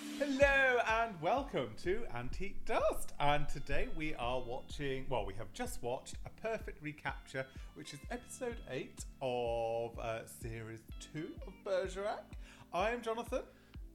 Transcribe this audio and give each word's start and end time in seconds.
Hello 0.00 0.78
and 0.88 1.20
welcome 1.20 1.68
to 1.82 2.04
Antique 2.14 2.64
Dust. 2.64 3.12
And 3.20 3.46
today 3.48 3.88
we 3.96 4.14
are 4.14 4.40
watching, 4.40 5.04
well, 5.10 5.26
we 5.26 5.34
have 5.34 5.52
just 5.52 5.82
watched 5.82 6.14
a 6.24 6.30
perfect 6.40 6.82
recapture, 6.82 7.44
which 7.74 7.92
is 7.92 8.00
episode 8.10 8.56
8 8.70 9.04
of 9.20 9.98
uh, 9.98 10.20
series 10.26 10.80
2 11.12 11.28
of 11.46 11.52
Bergerac. 11.64 12.22
I 12.72 12.90
am 12.92 13.02
Jonathan, 13.02 13.42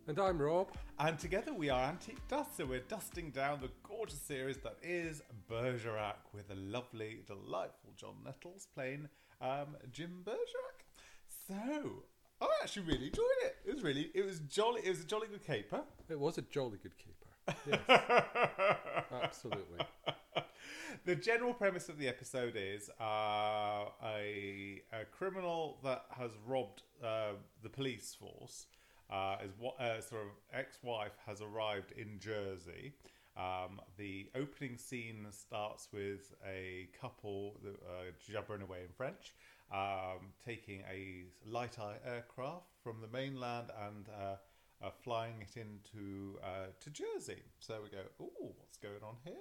And 0.07 0.19
I'm 0.19 0.39
Rob. 0.39 0.69
and 0.99 1.17
together 1.17 1.53
we 1.53 1.69
are 1.69 1.83
Antique 1.89 2.27
Dust. 2.27 2.57
So 2.57 2.65
we're 2.67 2.79
dusting 2.81 3.31
down 3.31 3.59
the 3.61 3.69
gorgeous 3.87 4.21
series 4.21 4.57
that 4.57 4.77
is 4.83 5.23
Bergerac 5.49 6.17
with 6.33 6.47
the 6.49 6.55
lovely, 6.55 7.21
delightful 7.25 7.91
John 7.95 8.15
Nettles 8.23 8.67
playing 8.75 9.09
um, 9.41 9.75
Jim 9.91 10.21
Bergerac. 10.23 10.85
So. 11.47 12.03
I 12.45 12.63
actually 12.63 12.83
really 12.85 13.07
enjoyed 13.07 13.25
it. 13.43 13.55
It 13.65 13.73
was 13.75 13.83
really, 13.83 14.09
it 14.13 14.25
was 14.25 14.39
jolly. 14.39 14.81
It 14.83 14.89
was 14.89 15.01
a 15.01 15.05
jolly 15.05 15.27
good 15.27 15.45
caper. 15.45 15.81
It 16.09 16.19
was 16.19 16.37
a 16.37 16.41
jolly 16.43 16.77
good 16.81 16.93
caper. 16.97 17.11
Yes, 17.67 17.79
absolutely. 19.23 19.85
the 21.05 21.15
general 21.15 21.53
premise 21.53 21.89
of 21.89 21.99
the 21.99 22.07
episode 22.07 22.53
is 22.55 22.89
uh, 22.99 23.85
a, 24.03 24.81
a 24.91 25.05
criminal 25.11 25.77
that 25.83 26.05
has 26.17 26.31
robbed 26.47 26.81
uh, 27.03 27.33
the 27.61 27.69
police 27.69 28.15
force. 28.19 28.65
Uh, 29.11 29.35
is 29.45 29.51
what 29.59 29.79
uh, 29.79 30.01
sort 30.01 30.23
of 30.23 30.29
ex-wife 30.51 31.11
has 31.27 31.39
arrived 31.39 31.91
in 31.91 32.17
Jersey. 32.19 32.93
Um, 33.37 33.79
the 33.97 34.27
opening 34.33 34.77
scene 34.77 35.27
starts 35.29 35.89
with 35.93 36.33
a 36.47 36.87
couple 36.99 37.57
that, 37.63 37.75
uh, 37.75 38.11
jabbering 38.27 38.63
away 38.63 38.79
in 38.81 38.91
French, 38.97 39.35
um, 39.71 40.33
taking 40.45 40.81
a 40.91 41.23
light 41.49 41.77
eye 41.79 41.97
aircraft 42.05 42.65
from 42.83 43.01
the 43.01 43.07
mainland 43.07 43.67
and 43.87 44.07
uh, 44.09 44.35
uh, 44.83 44.89
flying 45.03 45.35
it 45.41 45.57
into 45.57 46.37
uh, 46.43 46.67
to 46.81 46.89
Jersey. 46.89 47.41
So 47.59 47.79
we 47.83 47.89
go, 47.89 48.03
oh, 48.21 48.53
what's 48.57 48.77
going 48.77 49.01
on 49.01 49.15
here? 49.23 49.33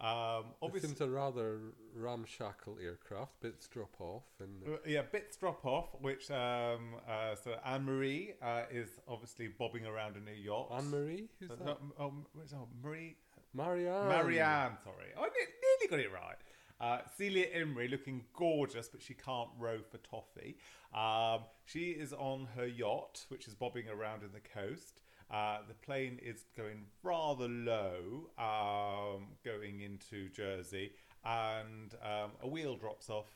Um, 0.00 0.46
It 0.50 0.56
obviously, 0.62 0.88
seems 0.90 1.00
a 1.00 1.08
rather 1.08 1.60
ramshackle 1.94 2.78
aircraft, 2.82 3.40
bits 3.40 3.68
drop 3.68 4.00
off, 4.00 4.24
and 4.40 4.62
Uh, 4.66 4.78
yeah, 4.86 5.02
bits 5.02 5.36
drop 5.36 5.64
off. 5.64 5.94
Which 6.00 6.30
um, 6.30 6.96
uh, 7.08 7.36
so 7.36 7.56
Anne 7.64 7.84
Marie 7.84 8.34
uh, 8.42 8.62
is 8.70 8.88
obviously 9.08 9.48
bobbing 9.48 9.86
around 9.86 10.16
in 10.16 10.26
a 10.28 10.36
yacht. 10.36 10.68
Anne 10.76 10.90
Marie, 10.90 11.28
who's 11.40 11.50
Uh, 11.52 11.54
that? 11.56 11.64
no, 11.66 11.78
oh, 11.98 12.12
what's? 12.34 12.52
Marie 12.82 13.16
Marianne. 13.54 14.08
Marianne. 14.08 14.76
Sorry, 14.82 15.12
I 15.16 15.20
ne- 15.22 15.54
nearly 15.62 15.88
got 15.88 16.00
it 16.00 16.12
right. 16.12 16.36
Uh, 16.84 16.98
Celia 17.16 17.46
Imrie 17.56 17.90
looking 17.90 18.24
gorgeous, 18.34 18.88
but 18.88 19.00
she 19.00 19.14
can't 19.14 19.48
row 19.58 19.78
for 19.90 19.96
toffee. 19.98 20.58
Um, 20.94 21.46
she 21.64 21.92
is 21.92 22.12
on 22.12 22.46
her 22.56 22.66
yacht, 22.66 23.24
which 23.28 23.48
is 23.48 23.54
bobbing 23.54 23.88
around 23.88 24.22
in 24.22 24.32
the 24.32 24.40
coast. 24.40 25.00
Uh, 25.30 25.58
the 25.66 25.72
plane 25.72 26.20
is 26.22 26.44
going 26.54 26.84
rather 27.02 27.48
low, 27.48 28.28
um, 28.38 29.28
going 29.42 29.80
into 29.80 30.28
Jersey, 30.28 30.92
and 31.24 31.94
um, 32.02 32.32
a 32.42 32.48
wheel 32.48 32.76
drops 32.76 33.08
off, 33.08 33.30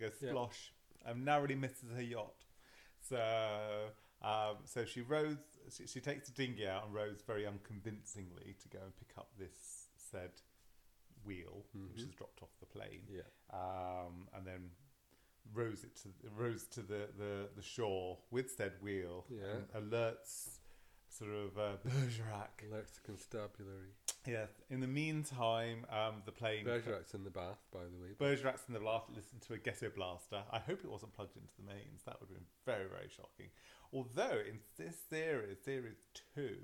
goes 0.00 0.12
Yeah. 0.22 0.30
splosh, 0.30 0.70
and 1.04 1.26
narrowly 1.26 1.56
misses 1.56 1.90
her 1.94 2.02
yacht. 2.02 2.46
So, 3.06 3.90
um, 4.22 4.56
so 4.64 4.86
she 4.86 5.02
rows. 5.02 5.36
She, 5.76 5.86
she 5.86 6.00
takes 6.00 6.30
the 6.30 6.34
dinghy 6.34 6.66
out 6.66 6.86
and 6.86 6.94
rows 6.94 7.20
very 7.26 7.46
unconvincingly 7.46 8.56
to 8.62 8.68
go 8.68 8.78
and 8.82 8.96
pick 8.96 9.12
up 9.18 9.28
this 9.38 9.88
said 10.10 10.30
wheel, 11.24 11.64
which 11.90 12.02
has 12.02 12.10
dropped 12.10 12.42
off 12.42 12.50
the 12.60 12.66
plane. 12.66 13.02
Yeah. 13.10 13.22
Um, 13.52 14.28
and 14.36 14.46
then 14.46 14.70
rows 15.54 15.84
it 15.84 15.96
to 15.96 16.08
rows 16.36 16.64
to 16.64 16.80
the, 16.80 17.08
the, 17.18 17.48
the 17.56 17.62
shore 17.62 18.18
with 18.30 18.50
said 18.50 18.72
wheel. 18.80 19.26
Yeah. 19.30 19.80
Alerts 19.80 20.58
sort 21.08 21.30
of 21.30 21.58
uh, 21.58 21.76
Bergerac. 21.84 22.64
Alerts 22.70 22.94
the 22.94 23.00
constabulary. 23.04 23.92
Yeah. 24.26 24.46
In 24.70 24.80
the 24.80 24.86
meantime, 24.86 25.84
um, 25.90 26.22
the 26.24 26.32
plane. 26.32 26.64
Bergerac's 26.64 27.14
in 27.14 27.24
the 27.24 27.30
bath, 27.30 27.58
by 27.72 27.80
the 27.80 27.98
way. 28.00 28.14
Bergerac's 28.18 28.62
in 28.68 28.74
the 28.74 28.80
bath. 28.80 29.02
listen 29.14 29.38
to 29.48 29.54
a 29.54 29.58
ghetto 29.58 29.90
blaster. 29.94 30.42
I 30.50 30.58
hope 30.58 30.80
it 30.84 30.90
wasn't 30.90 31.14
plugged 31.14 31.36
into 31.36 31.52
the 31.58 31.66
mains. 31.66 32.02
That 32.06 32.20
would 32.20 32.28
have 32.28 32.36
been 32.36 32.46
very, 32.64 32.88
very 32.88 33.08
shocking. 33.08 33.50
Although 33.92 34.38
in 34.48 34.58
this 34.78 34.96
series, 35.10 35.58
series 35.64 36.06
two, 36.34 36.56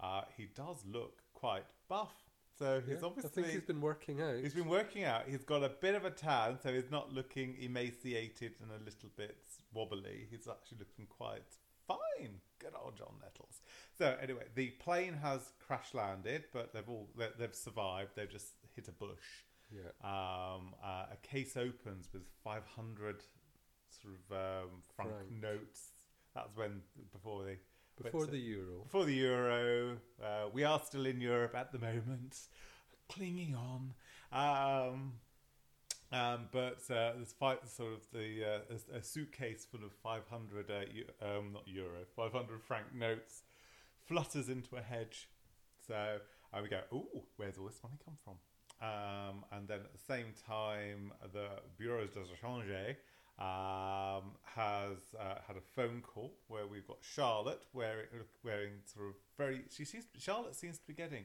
uh, 0.00 0.22
he 0.36 0.48
does 0.54 0.78
look 0.90 1.22
quite 1.32 1.64
buff. 1.88 2.14
So 2.58 2.80
he's 2.80 3.00
Yeah, 3.00 3.06
obviously 3.06 3.42
I 3.42 3.46
think 3.46 3.46
he's 3.58 3.66
been 3.66 3.80
working 3.80 4.22
out. 4.22 4.36
he's 4.38 4.54
been 4.54 4.68
working 4.68 5.04
out. 5.04 5.28
He's 5.28 5.44
got 5.44 5.62
a 5.62 5.68
bit 5.68 5.94
of 5.94 6.04
a 6.04 6.10
tan, 6.10 6.58
so 6.62 6.72
he's 6.72 6.90
not 6.90 7.12
looking 7.12 7.56
emaciated 7.60 8.54
and 8.62 8.70
a 8.70 8.82
little 8.84 9.10
bit 9.16 9.36
wobbly. 9.74 10.26
He's 10.30 10.48
actually 10.48 10.78
looking 10.78 11.06
quite 11.06 11.44
fine. 11.86 12.40
Good 12.58 12.72
old 12.82 12.96
John 12.96 13.14
Nettles. 13.22 13.60
So 13.98 14.16
anyway, 14.22 14.44
the 14.54 14.70
plane 14.70 15.14
has 15.14 15.52
crash 15.66 15.92
landed, 15.92 16.44
but 16.52 16.72
they've 16.72 16.88
all 16.88 17.08
they- 17.16 17.32
they've 17.38 17.54
survived. 17.54 18.12
They've 18.16 18.30
just 18.30 18.54
hit 18.74 18.88
a 18.88 18.92
bush. 18.92 19.44
Yeah. 19.70 19.90
Um, 20.02 20.74
uh, 20.82 21.06
a 21.12 21.16
case 21.22 21.56
opens 21.56 22.08
with 22.12 22.22
500 22.42 23.22
sort 23.90 24.14
of 24.14 24.32
um, 24.32 24.82
franc 24.94 25.10
Franc. 25.12 25.30
notes. 25.30 25.92
That's 26.34 26.56
when 26.56 26.82
before 27.12 27.44
they 27.44 27.58
Before 28.02 28.22
but, 28.22 28.32
the 28.32 28.38
Euro. 28.38 28.82
before 28.82 29.04
the 29.04 29.14
euro. 29.14 29.96
Uh, 30.22 30.48
we 30.52 30.64
are 30.64 30.80
still 30.80 31.06
in 31.06 31.20
Europe 31.20 31.54
at 31.54 31.72
the 31.72 31.78
moment, 31.78 32.36
clinging 33.08 33.54
on. 33.54 33.94
Um, 34.32 35.12
um, 36.12 36.48
but 36.52 36.78
uh, 36.90 37.14
there's 37.16 37.32
five, 37.38 37.58
sort 37.66 37.94
of 37.94 38.00
the 38.12 38.44
uh, 38.44 38.76
a, 38.94 38.98
a 38.98 39.02
suitcase 39.02 39.66
full 39.70 39.84
of 39.84 39.92
500 39.92 40.70
uh, 40.70 40.74
eu- 40.92 41.04
um, 41.20 41.52
not 41.52 41.66
euro 41.66 42.04
500 42.14 42.62
franc 42.62 42.94
notes 42.94 43.42
flutters 44.06 44.48
into 44.48 44.76
a 44.76 44.82
hedge. 44.82 45.28
So 45.86 46.18
uh, 46.52 46.60
we 46.62 46.68
go, 46.68 46.80
ooh, 46.92 47.22
where's 47.36 47.58
all 47.58 47.66
this 47.66 47.80
money 47.82 47.96
come 48.04 48.16
from? 48.24 48.34
Um, 48.80 49.44
and 49.52 49.66
then 49.66 49.80
at 49.80 49.92
the 49.92 49.98
same 49.98 50.32
time, 50.46 51.12
the 51.32 51.48
Bureau 51.78 52.06
de 52.06 52.20
Change 52.40 52.96
um, 53.38 54.32
has 54.54 54.98
uh, 55.18 55.34
had 55.46 55.56
a 55.56 55.60
phone 55.74 56.00
call 56.02 56.32
where 56.48 56.66
we've 56.66 56.86
got 56.86 56.98
Charlotte 57.02 57.62
wearing, 57.72 58.06
wearing 58.42 58.72
sort 58.84 59.08
of 59.08 59.14
very. 59.36 59.62
She 59.70 59.84
seems 59.84 60.04
Charlotte 60.18 60.54
seems 60.54 60.78
to 60.78 60.86
be 60.86 60.94
getting 60.94 61.24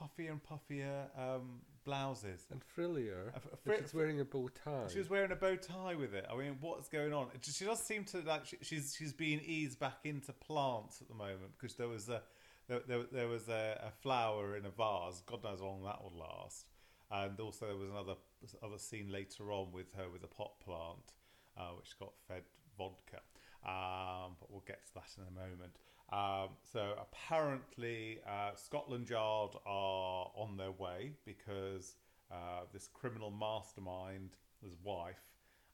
puffier 0.00 0.30
and 0.30 0.40
puffier 0.42 1.06
um, 1.18 1.60
blouses. 1.84 2.46
And 2.50 2.62
frillier. 2.64 3.32
A 3.34 3.36
f- 3.36 3.46
a 3.46 3.48
but 3.50 3.62
fri- 3.62 3.76
she's 3.82 3.94
wearing 3.94 4.20
a 4.20 4.24
bow 4.24 4.48
tie. 4.48 4.86
She 4.90 4.98
was 4.98 5.10
wearing 5.10 5.32
a 5.32 5.36
bow 5.36 5.56
tie 5.56 5.94
with 5.94 6.14
it. 6.14 6.26
I 6.30 6.36
mean, 6.36 6.56
what's 6.60 6.88
going 6.88 7.12
on? 7.12 7.28
She 7.42 7.64
does 7.64 7.82
seem 7.82 8.04
to 8.04 8.20
like 8.20 8.46
she, 8.46 8.56
she's 8.62 8.94
she's 8.98 9.12
being 9.12 9.40
eased 9.44 9.78
back 9.78 9.98
into 10.04 10.32
plants 10.32 11.00
at 11.02 11.08
the 11.08 11.14
moment 11.14 11.52
because 11.58 11.76
there 11.76 11.88
was 11.88 12.08
a 12.08 12.22
there, 12.68 12.80
there, 12.86 13.02
there 13.12 13.28
was 13.28 13.48
a, 13.48 13.80
a 13.86 13.90
flower 13.90 14.56
in 14.56 14.64
a 14.64 14.70
vase. 14.70 15.22
God 15.26 15.42
knows 15.44 15.60
how 15.60 15.66
long 15.66 15.82
that 15.84 16.02
will 16.02 16.18
last. 16.18 16.66
And 17.10 17.38
also 17.40 17.66
there 17.66 17.76
was 17.76 17.90
another 17.90 18.14
other 18.62 18.78
scene 18.78 19.10
later 19.12 19.50
on 19.52 19.72
with 19.72 19.92
her 19.94 20.08
with 20.10 20.22
a 20.22 20.28
pot 20.28 20.52
plant, 20.64 21.12
uh, 21.56 21.70
which 21.76 21.98
got 21.98 22.12
fed 22.28 22.42
vodka. 22.76 23.20
Um, 23.64 24.36
but 24.40 24.50
we'll 24.50 24.64
get 24.66 24.84
to 24.86 24.94
that 24.94 25.10
in 25.18 25.24
a 25.24 25.30
moment. 25.30 25.76
Um, 26.12 26.56
so 26.72 26.94
apparently, 27.00 28.20
uh, 28.26 28.54
Scotland 28.56 29.08
Yard 29.10 29.52
are 29.66 30.30
on 30.34 30.56
their 30.56 30.72
way 30.72 31.12
because 31.24 31.96
uh, 32.32 32.64
this 32.72 32.88
criminal 32.88 33.30
mastermind, 33.30 34.30
his 34.62 34.76
wife, 34.82 35.22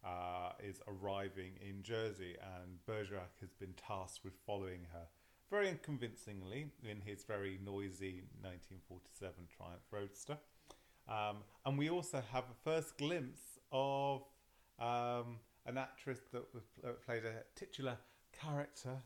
uh, 0.05 0.53
is 0.63 0.81
arriving 0.87 1.53
in 1.67 1.83
Jersey, 1.83 2.37
and 2.41 2.85
Bergerac 2.87 3.41
has 3.41 3.53
been 3.55 3.75
tasked 3.75 4.25
with 4.25 4.35
following 4.47 4.87
her 4.93 5.07
very 5.51 5.69
unconvincingly 5.69 6.67
in 6.83 7.01
his 7.01 7.25
very 7.25 7.59
noisy 7.65 8.23
1947 8.43 9.35
Triumph 9.57 9.83
Roadster. 9.91 10.39
Um, 11.09 11.39
and 11.65 11.79
we 11.79 11.89
also 11.89 12.23
have 12.33 12.45
a 12.45 12.55
first 12.65 12.99
glimpse 12.99 13.59
of 13.71 14.23
um, 14.79 15.39
an 15.67 15.79
actress 15.79 16.21
that 16.33 16.45
was, 16.55 16.65
uh, 16.85 16.93
played 17.05 17.25
a 17.25 17.43
titular 17.59 17.99
character, 18.33 19.03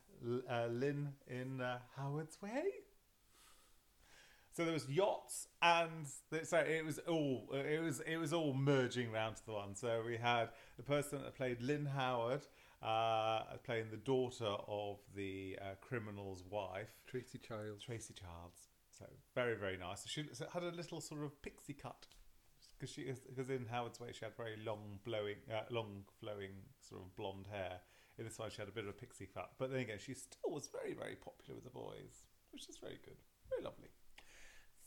uh, 0.50 0.66
Lynn, 0.66 1.14
in 1.28 1.60
uh, 1.60 1.78
Howard's 1.96 2.40
Way. 2.42 2.64
So 4.52 4.64
there 4.64 4.74
was 4.74 4.88
yachts, 4.88 5.46
and 5.62 6.06
the, 6.30 6.44
so 6.44 6.58
it 6.58 6.84
was 6.84 6.98
all 7.06 7.48
it 7.54 7.80
was 7.80 8.00
it 8.00 8.16
was 8.16 8.32
all 8.32 8.52
merging 8.52 9.12
round 9.12 9.36
to 9.36 9.46
the 9.46 9.52
one. 9.52 9.76
So 9.76 10.02
we 10.04 10.16
had 10.16 10.48
the 10.76 10.82
person 10.82 11.22
that 11.22 11.36
played 11.36 11.62
Lynn 11.62 11.86
Howard, 11.86 12.42
uh, 12.82 13.42
playing 13.64 13.86
the 13.90 13.96
daughter 13.96 14.56
of 14.66 14.98
the 15.14 15.56
uh, 15.62 15.76
criminal's 15.80 16.42
wife, 16.50 16.90
Tracy 17.06 17.38
Childs. 17.38 17.84
Tracy 17.84 18.12
Childs. 18.12 18.70
So 18.90 19.06
very 19.36 19.54
very 19.54 19.76
nice. 19.76 20.02
She 20.06 20.24
had 20.52 20.64
a 20.64 20.72
little 20.72 21.00
sort 21.00 21.22
of 21.22 21.40
pixie 21.42 21.72
cut 21.72 22.06
because 22.80 22.94
she 22.94 23.12
because 23.28 23.50
in 23.50 23.66
Howard's 23.70 24.00
Way 24.00 24.08
she 24.12 24.24
had 24.24 24.36
very 24.36 24.56
long 24.64 24.98
blowing, 25.04 25.36
uh, 25.52 25.62
long 25.70 26.04
flowing 26.18 26.50
sort 26.80 27.02
of 27.02 27.14
blonde 27.16 27.46
hair. 27.50 27.80
In 28.18 28.24
this 28.24 28.38
one 28.38 28.50
she 28.50 28.58
had 28.58 28.68
a 28.68 28.72
bit 28.72 28.84
of 28.84 28.90
a 28.90 28.94
pixie 28.94 29.28
cut, 29.32 29.50
but 29.58 29.70
then 29.70 29.80
again 29.80 29.98
she 29.98 30.14
still 30.14 30.50
was 30.50 30.68
very 30.68 30.94
very 30.94 31.16
popular 31.16 31.54
with 31.54 31.64
the 31.64 31.70
boys, 31.70 32.24
which 32.52 32.68
is 32.68 32.78
very 32.78 32.98
good, 33.04 33.16
very 33.50 33.62
lovely. 33.62 33.88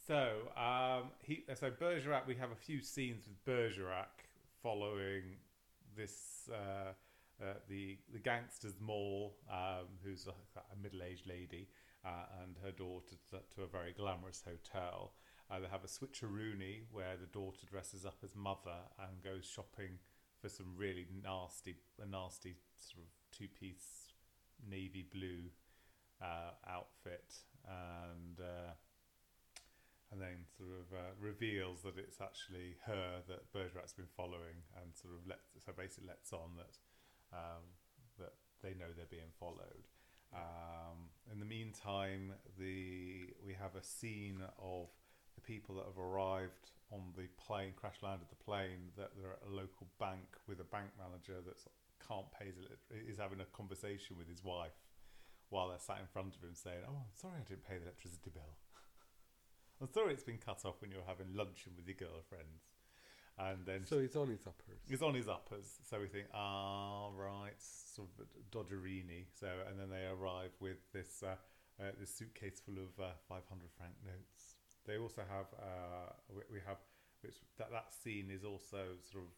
So 0.07 0.50
um, 0.57 1.12
he 1.22 1.45
so 1.54 1.72
Bergerac. 1.72 2.28
We 2.28 2.36
have 2.36 2.51
a 2.51 2.56
few 2.56 2.81
scenes 2.81 3.25
with 3.28 3.44
Bergerac 3.45 4.28
following 4.62 5.38
this. 5.96 6.50
Uh, 6.51 6.94
uh, 7.42 7.56
the 7.68 7.98
the 8.13 8.19
gangsters 8.19 8.75
mall, 8.80 9.36
um, 9.51 9.88
who's 10.04 10.28
a, 10.28 10.60
a 10.60 10.81
middle 10.81 11.01
aged 11.01 11.28
lady, 11.28 11.68
uh, 12.06 12.25
and 12.42 12.56
her 12.63 12.72
daughter 12.72 13.16
to, 13.30 13.38
to 13.56 13.63
a 13.63 13.68
very 13.68 13.92
glamorous 13.92 14.44
hotel. 14.46 15.13
They 15.59 15.67
have 15.67 15.83
a 15.83 15.88
switcheroony 15.88 16.83
where 16.91 17.15
the 17.19 17.27
daughter 17.27 17.65
dresses 17.69 18.05
up 18.05 18.17
as 18.23 18.35
mother 18.35 18.89
and 19.00 19.21
goes 19.23 19.45
shopping 19.45 20.00
for 20.41 20.50
some 20.50 20.73
really 20.75 21.07
nasty, 21.23 21.75
a 22.01 22.05
nasty 22.05 22.55
sort 22.77 23.05
of 23.05 23.09
two-piece 23.38 24.13
navy 24.69 25.05
blue 25.13 25.51
uh, 26.21 26.51
outfit, 26.67 27.33
and 27.65 28.39
uh, 28.39 28.73
and 30.11 30.21
then 30.21 30.45
sort 30.57 30.69
of 30.69 30.94
uh, 30.94 31.11
reveals 31.19 31.81
that 31.83 31.97
it's 31.97 32.19
actually 32.21 32.75
her 32.85 33.21
that 33.27 33.51
Bergerac's 33.53 33.94
been 33.94 34.11
following, 34.17 34.63
and 34.81 34.95
sort 34.95 35.13
of 35.13 35.27
lets 35.27 35.65
so 35.65 35.71
basically 35.75 36.07
lets 36.07 36.33
on 36.33 36.57
that 36.57 36.77
um, 37.31 37.63
that 38.19 38.33
they 38.61 38.73
know 38.73 38.91
they're 38.95 39.05
being 39.09 39.33
followed. 39.39 39.88
Um, 40.33 41.09
in 41.31 41.39
the 41.39 41.45
meantime, 41.45 42.33
the 42.57 43.33
we 43.45 43.53
have 43.53 43.75
a 43.75 43.83
scene 43.83 44.41
of 44.57 44.89
people 45.44 45.75
that 45.75 45.86
have 45.86 46.00
arrived 46.00 46.72
on 46.92 47.13
the 47.16 47.28
plane, 47.38 47.74
crash 47.75 47.98
landed 48.01 48.28
the 48.30 48.44
plane, 48.44 48.94
that 48.98 49.12
they're 49.18 49.34
at 49.34 49.44
a 49.48 49.54
local 49.54 49.88
bank 50.00 50.25
with 50.48 50.60
a 50.60 50.68
bank 50.68 50.90
manager 50.98 51.42
that 51.45 51.57
can't 52.07 52.30
pay 52.31 52.51
is 52.92 53.18
having 53.18 53.40
a 53.40 53.50
conversation 53.56 54.18
with 54.18 54.28
his 54.28 54.44
wife 54.44 54.75
while 55.50 55.69
they're 55.69 55.80
sat 55.80 56.00
in 56.00 56.07
front 56.12 56.36
of 56.36 56.44
him 56.44 56.56
saying, 56.56 56.84
"Oh, 56.88 57.06
I'm 57.07 57.16
sorry 57.16 57.40
I 57.40 57.44
didn't 57.44 57.66
pay 57.66 57.78
the 57.78 57.84
electricity 57.84 58.30
bill." 58.30 58.57
I'm 59.81 59.92
sorry 59.92 60.13
it's 60.13 60.24
been 60.24 60.38
cut 60.38 60.66
off 60.66 60.81
when 60.81 60.92
you 60.92 60.98
were 60.98 61.07
having 61.07 61.34
luncheon 61.34 61.74
with 61.75 61.88
your 61.88 61.98
girlfriends. 61.98 62.74
And 63.38 63.66
then 63.66 63.86
so 63.86 64.00
he's 64.00 64.16
on 64.16 64.30
his 64.30 64.46
uppers. 64.46 64.81
He's 64.88 65.01
on 65.01 65.16
his 65.16 65.28
uppers. 65.28 65.80
So 65.89 66.00
we 66.00 66.07
think, 66.07 66.28
ah, 66.34 67.10
right, 67.16 67.57
sort 67.57 68.10
of 68.19 68.28
Dodgerini. 68.51 69.25
So 69.39 69.48
and 69.68 69.80
then 69.80 69.89
they 69.89 70.06
arrive 70.06 70.51
with 70.60 70.78
this 70.94 71.24
uh, 71.24 71.36
uh, 71.81 71.92
this 72.00 72.13
suitcase 72.13 72.62
full 72.63 72.78
of 72.78 72.94
uh, 73.00 73.13
500 73.28 73.42
franc 73.78 73.94
notes. 74.06 74.52
They 74.85 74.97
also 74.97 75.21
have 75.30 75.47
uh, 75.57 76.13
we, 76.30 76.41
we 76.51 76.59
have 76.65 76.77
which 77.21 77.35
that 77.57 77.71
that 77.71 77.94
scene 77.94 78.30
is 78.30 78.44
also 78.44 79.00
sort 79.12 79.24
of 79.24 79.31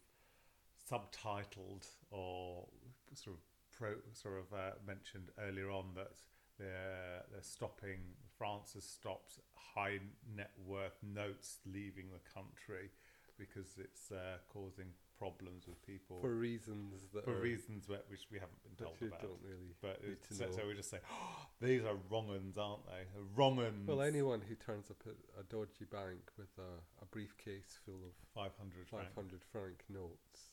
subtitled 0.90 1.86
or 2.10 2.66
sort 3.14 3.36
of 3.36 3.42
pro 3.76 3.94
sort 4.12 4.38
of 4.38 4.52
uh, 4.52 4.72
mentioned 4.86 5.30
earlier 5.40 5.70
on 5.70 5.86
that 5.94 6.12
they're 6.58 7.22
they're 7.30 7.42
stopping. 7.42 8.00
France 8.36 8.74
has 8.74 8.84
stopped 8.84 9.38
high 9.54 9.98
net 10.36 10.52
worth 10.66 10.98
notes 11.02 11.58
leaving 11.64 12.06
the 12.12 12.20
country 12.32 12.90
because 13.38 13.76
it's 13.78 14.10
uh, 14.10 14.38
causing 14.52 14.86
problems 15.18 15.66
with 15.66 15.80
people 15.86 16.20
for 16.20 16.34
reasons 16.34 17.08
that 17.14 17.24
for 17.24 17.40
reasons 17.40 17.88
which 17.88 18.26
we 18.30 18.38
haven't 18.38 18.62
been 18.62 18.76
told 18.76 18.96
about. 19.00 19.22
don't 19.22 19.40
really. 19.42 19.74
But 19.80 20.00
so, 20.30 20.50
so 20.50 20.66
we 20.66 20.74
just 20.74 20.90
say, 20.90 20.98
oh, 21.10 21.45
these 21.60 21.82
are 21.84 21.96
wrong 22.10 22.28
uns, 22.30 22.56
aren't 22.58 22.86
they? 22.86 23.02
Wrong 23.34 23.58
uns. 23.58 23.86
Well, 23.88 24.02
anyone 24.02 24.42
who 24.46 24.54
turns 24.54 24.90
up 24.90 24.98
at 25.06 25.14
a 25.40 25.42
dodgy 25.44 25.84
bank 25.90 26.20
with 26.36 26.50
a, 26.58 27.02
a 27.02 27.06
briefcase 27.06 27.78
full 27.84 28.00
of 28.06 28.14
500 28.34 28.52
five 28.88 29.00
franc. 29.00 29.14
hundred 29.14 29.40
franc 29.52 29.82
notes, 29.88 30.50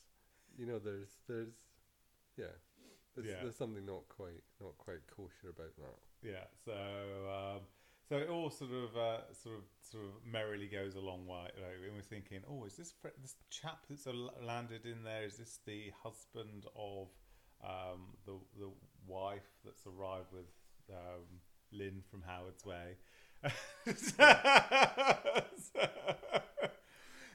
you 0.58 0.66
know, 0.66 0.78
there's 0.78 1.10
there's 1.28 1.52
yeah, 2.36 2.46
there's, 3.14 3.28
Yeah. 3.28 3.42
there's 3.42 3.56
something 3.56 3.84
not 3.86 4.08
quite 4.08 4.42
not 4.60 4.76
quite 4.78 5.06
kosher 5.14 5.50
about 5.50 5.76
that. 5.76 5.98
Yeah. 6.28 6.44
So 6.64 6.72
um, 6.72 7.60
so 8.08 8.16
it 8.16 8.28
all 8.28 8.50
sort 8.50 8.70
of 8.72 8.96
uh, 8.96 9.32
sort 9.32 9.56
of 9.56 9.64
sort 9.82 10.04
of 10.04 10.10
merrily 10.24 10.66
goes 10.68 10.94
a 10.94 11.00
long 11.00 11.26
way. 11.26 11.48
And 11.56 11.94
we're 11.94 12.02
thinking, 12.02 12.40
oh, 12.48 12.64
is 12.64 12.76
this 12.76 12.92
fr- 13.00 13.16
this 13.20 13.34
chap 13.50 13.84
that's 13.88 14.06
landed 14.42 14.84
in 14.86 15.04
there? 15.04 15.24
Is 15.24 15.36
this 15.36 15.58
the 15.66 15.92
husband 16.02 16.66
of 16.76 17.08
um, 17.62 18.16
the 18.26 18.32
the 18.58 18.70
wife 19.06 19.48
that's 19.64 19.86
arrived 19.86 20.32
with 20.32 20.46
um, 20.90 21.40
Lynn 21.72 22.02
from 22.10 22.22
Howard's 22.22 22.64
Way? 22.64 22.96
so, 23.86 23.92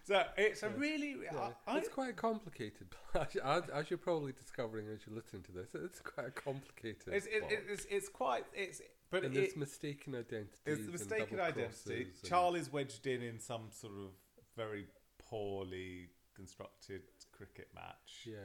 so 0.05 0.23
it's 0.37 0.63
a 0.63 0.67
Yeah. 0.67 0.71
really 0.77 1.15
Yeah, 1.23 1.51
I, 1.67 1.73
I, 1.73 1.77
it's 1.77 1.89
quite 1.89 2.15
complicated. 2.15 2.87
as, 3.15 3.69
as 3.69 3.89
you're 3.89 3.97
probably 3.97 4.31
discovering 4.31 4.87
as 4.87 5.05
you're 5.05 5.15
listening 5.15 5.43
to 5.43 5.51
this, 5.51 5.69
it's 5.75 5.99
quite 5.99 6.27
a 6.27 6.31
complicated. 6.31 7.13
it's, 7.13 7.27
it, 7.27 7.43
it's 7.49 7.85
it's 7.89 8.09
quite 8.09 8.45
it's 8.53 8.81
but 9.11 9.23
and 9.23 9.35
it, 9.35 9.57
mistaken 9.57 10.15
identities. 10.15 10.57
It's 10.65 10.79
the 10.79 10.83
and 10.83 10.91
mistaken 10.93 11.39
identity. 11.39 12.07
Charlie's 12.23 12.71
wedged 12.71 13.07
in 13.07 13.21
in 13.21 13.39
some 13.39 13.69
sort 13.71 13.93
of 13.93 14.09
very 14.55 14.85
poorly 15.29 16.09
constructed 16.35 17.01
cricket 17.31 17.67
match. 17.75 18.25
Yeah, 18.25 18.35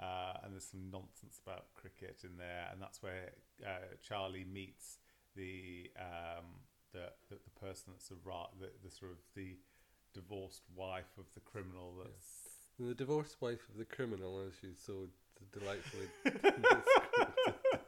Uh, 0.00 0.32
and 0.42 0.52
there's 0.54 0.64
some 0.64 0.90
nonsense 0.90 1.40
about 1.46 1.66
cricket 1.74 2.20
in 2.24 2.36
there, 2.38 2.68
and 2.72 2.80
that's 2.80 3.02
where 3.02 3.32
uh, 3.66 3.70
Charlie 4.06 4.46
meets 4.50 4.98
the 5.36 5.90
um, 5.98 6.46
the, 6.92 7.10
the 7.28 7.36
the 7.44 7.60
person 7.60 7.92
that's 7.92 8.10
a 8.10 8.14
ra- 8.24 8.48
the, 8.58 8.70
the 8.82 8.90
sort 8.90 9.10
of 9.12 9.18
the 9.36 9.58
divorced 10.14 10.62
wife 10.74 11.12
of 11.18 11.26
the 11.34 11.40
criminal. 11.40 11.94
That's 12.02 12.28
And 12.78 12.88
the 12.88 12.94
divorced 12.94 13.36
wife 13.40 13.68
of 13.68 13.76
the 13.76 13.84
criminal, 13.84 14.40
as 14.46 14.54
you 14.62 14.70
so 14.74 15.06
delightfully 15.52 16.08
descri- 16.24 16.84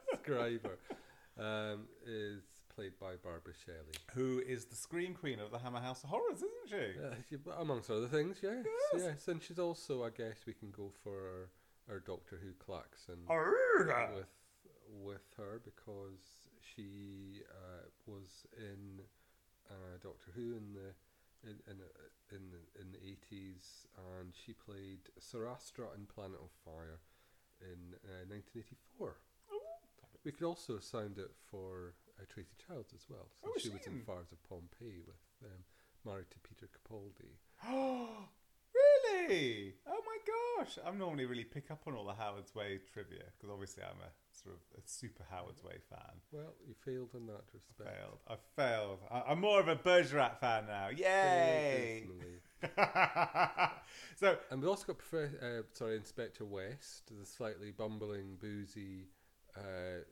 describe 0.11 0.61
her, 0.67 1.43
um, 1.43 1.87
is 2.05 2.43
played 2.75 2.93
by 2.99 3.13
Barbara 3.23 3.53
Shelley. 3.65 3.97
who 4.13 4.41
is 4.47 4.65
the 4.65 4.75
screen 4.75 5.13
queen 5.13 5.39
of 5.39 5.51
the 5.51 5.59
Hammer 5.59 5.79
House 5.79 6.03
of 6.03 6.09
Horrors, 6.09 6.37
isn't 6.37 6.69
she? 6.69 6.99
Uh, 6.99 7.15
she- 7.29 7.37
amongst 7.59 7.89
other 7.89 8.07
things, 8.07 8.37
yes, 8.41 8.65
Yes. 8.93 9.01
yes, 9.03 9.27
and 9.27 9.41
she's 9.41 9.59
also, 9.59 10.03
I 10.03 10.09
guess, 10.09 10.37
we 10.47 10.53
can 10.53 10.71
go 10.71 10.91
for 11.03 11.49
our, 11.89 11.99
Doctor 11.99 12.39
Who 12.41 12.53
klaxon 12.59 13.19
Arrgh! 13.29 14.15
with 14.15 14.27
with 15.03 15.25
her 15.37 15.61
because 15.63 16.47
she 16.61 17.41
uh, 17.49 17.87
was 18.05 18.45
in 18.57 19.01
uh, 19.69 19.97
Doctor 20.01 20.31
Who 20.35 20.55
in 20.57 20.73
the 20.73 20.93
in 21.49 21.57
in 21.67 21.77
uh, 21.81 22.35
in 22.35 22.49
the, 22.51 22.81
in 22.81 22.91
the 22.91 22.99
eighties, 22.99 23.85
and 24.19 24.33
she 24.33 24.53
played 24.53 25.09
Sorasta 25.19 25.93
in 25.95 26.05
Planet 26.05 26.39
of 26.41 26.49
Fire 26.63 26.99
in 27.61 27.95
uh, 28.05 28.23
nineteen 28.29 28.63
eighty 28.63 28.77
four. 28.97 29.17
We 30.23 30.31
could 30.31 30.45
also 30.45 30.79
sound 30.79 31.17
it 31.17 31.31
for 31.51 31.95
uh, 32.17 32.23
Tracy 32.33 32.55
Childs 32.65 32.93
as 32.95 33.05
well, 33.09 33.27
Oh, 33.45 33.51
she 33.59 33.67
was 33.67 33.85
in 33.87 33.93
in? 33.93 34.01
Fires 34.05 34.31
of 34.31 34.41
Pompeii 34.47 35.01
with 35.05 35.19
um, 35.43 35.65
married 36.05 36.31
to 36.31 36.37
Peter 36.39 36.69
Capaldi. 36.71 37.35
Oh. 39.29 39.93
Oh 39.93 40.01
my 40.05 40.17
gosh! 40.63 40.77
I'm 40.85 40.97
normally 40.97 41.25
really 41.25 41.43
pick 41.43 41.71
up 41.71 41.81
on 41.87 41.93
all 41.95 42.05
the 42.05 42.13
Howard's 42.13 42.53
Way 42.55 42.79
trivia 42.93 43.23
because 43.37 43.51
obviously 43.51 43.83
I'm 43.83 43.99
a 44.01 44.11
sort 44.31 44.55
of 44.55 44.61
a 44.77 44.81
super 44.85 45.23
Howard's 45.29 45.63
Way 45.63 45.77
fan. 45.89 46.21
Well, 46.31 46.53
you 46.67 46.73
failed 46.85 47.11
in 47.15 47.27
that 47.27 47.43
respect. 47.53 47.89
Failed. 47.89 48.19
I 48.27 48.35
failed. 48.55 48.99
I, 49.11 49.31
I'm 49.31 49.41
more 49.41 49.59
of 49.59 49.67
a 49.67 49.75
Bergerac 49.75 50.39
fan 50.39 50.65
now. 50.67 50.89
Yay! 50.89 52.03
So 54.15 54.37
And 54.51 54.61
we 54.61 54.67
also 54.67 54.93
got 54.93 54.97
uh, 55.13 55.63
sorry 55.73 55.97
Inspector 55.97 56.43
West, 56.45 57.11
the 57.19 57.25
slightly 57.25 57.71
bumbling, 57.71 58.37
boozy 58.39 59.09
uh, 59.57 60.03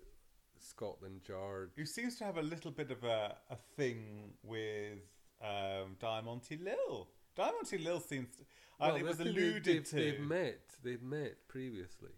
Scotland 0.60 1.22
Yard. 1.28 1.72
who 1.76 1.86
seems 1.86 2.18
to 2.18 2.26
have 2.26 2.38
a 2.38 2.42
little 2.42 2.72
bit 2.72 2.92
of 2.92 3.04
a, 3.04 3.36
a 3.50 3.56
thing 3.78 4.34
with 4.44 5.00
um, 5.42 5.96
Diamante 6.00 6.58
Lil. 6.58 7.08
Diamante 7.36 7.78
Lil 7.78 8.00
seems. 8.00 8.30
To, 8.36 8.44
uh, 8.82 8.96
it 8.96 9.04
was 9.04 9.20
alluded 9.20 9.64
they've, 9.66 9.90
to. 9.90 9.96
They've 9.96 10.20
met. 10.20 10.62
They've 10.84 11.02
met 11.02 11.48
previously, 11.48 12.12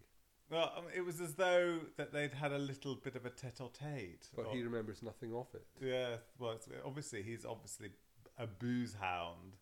Well, 0.50 0.72
um, 0.78 0.86
it 0.96 1.02
was 1.02 1.20
as 1.20 1.36
though 1.36 1.80
that 1.98 2.14
they'd 2.14 2.34
had 2.34 2.52
a 2.52 2.58
little 2.58 2.96
bit 2.96 3.16
of 3.16 3.26
a 3.26 3.30
tete-a-tete. 3.30 4.30
but 4.36 4.46
or- 4.46 4.56
he 4.56 4.64
remembers 4.64 5.04
nothing 5.04 5.34
of 5.34 5.48
it. 5.54 5.66
Yeah, 5.82 6.18
well, 6.40 6.52
it's, 6.52 6.68
obviously 6.86 7.24
he's 7.24 7.46
obviously 7.46 7.90
a 8.38 8.48
booze 8.48 8.96
hound 9.00 9.58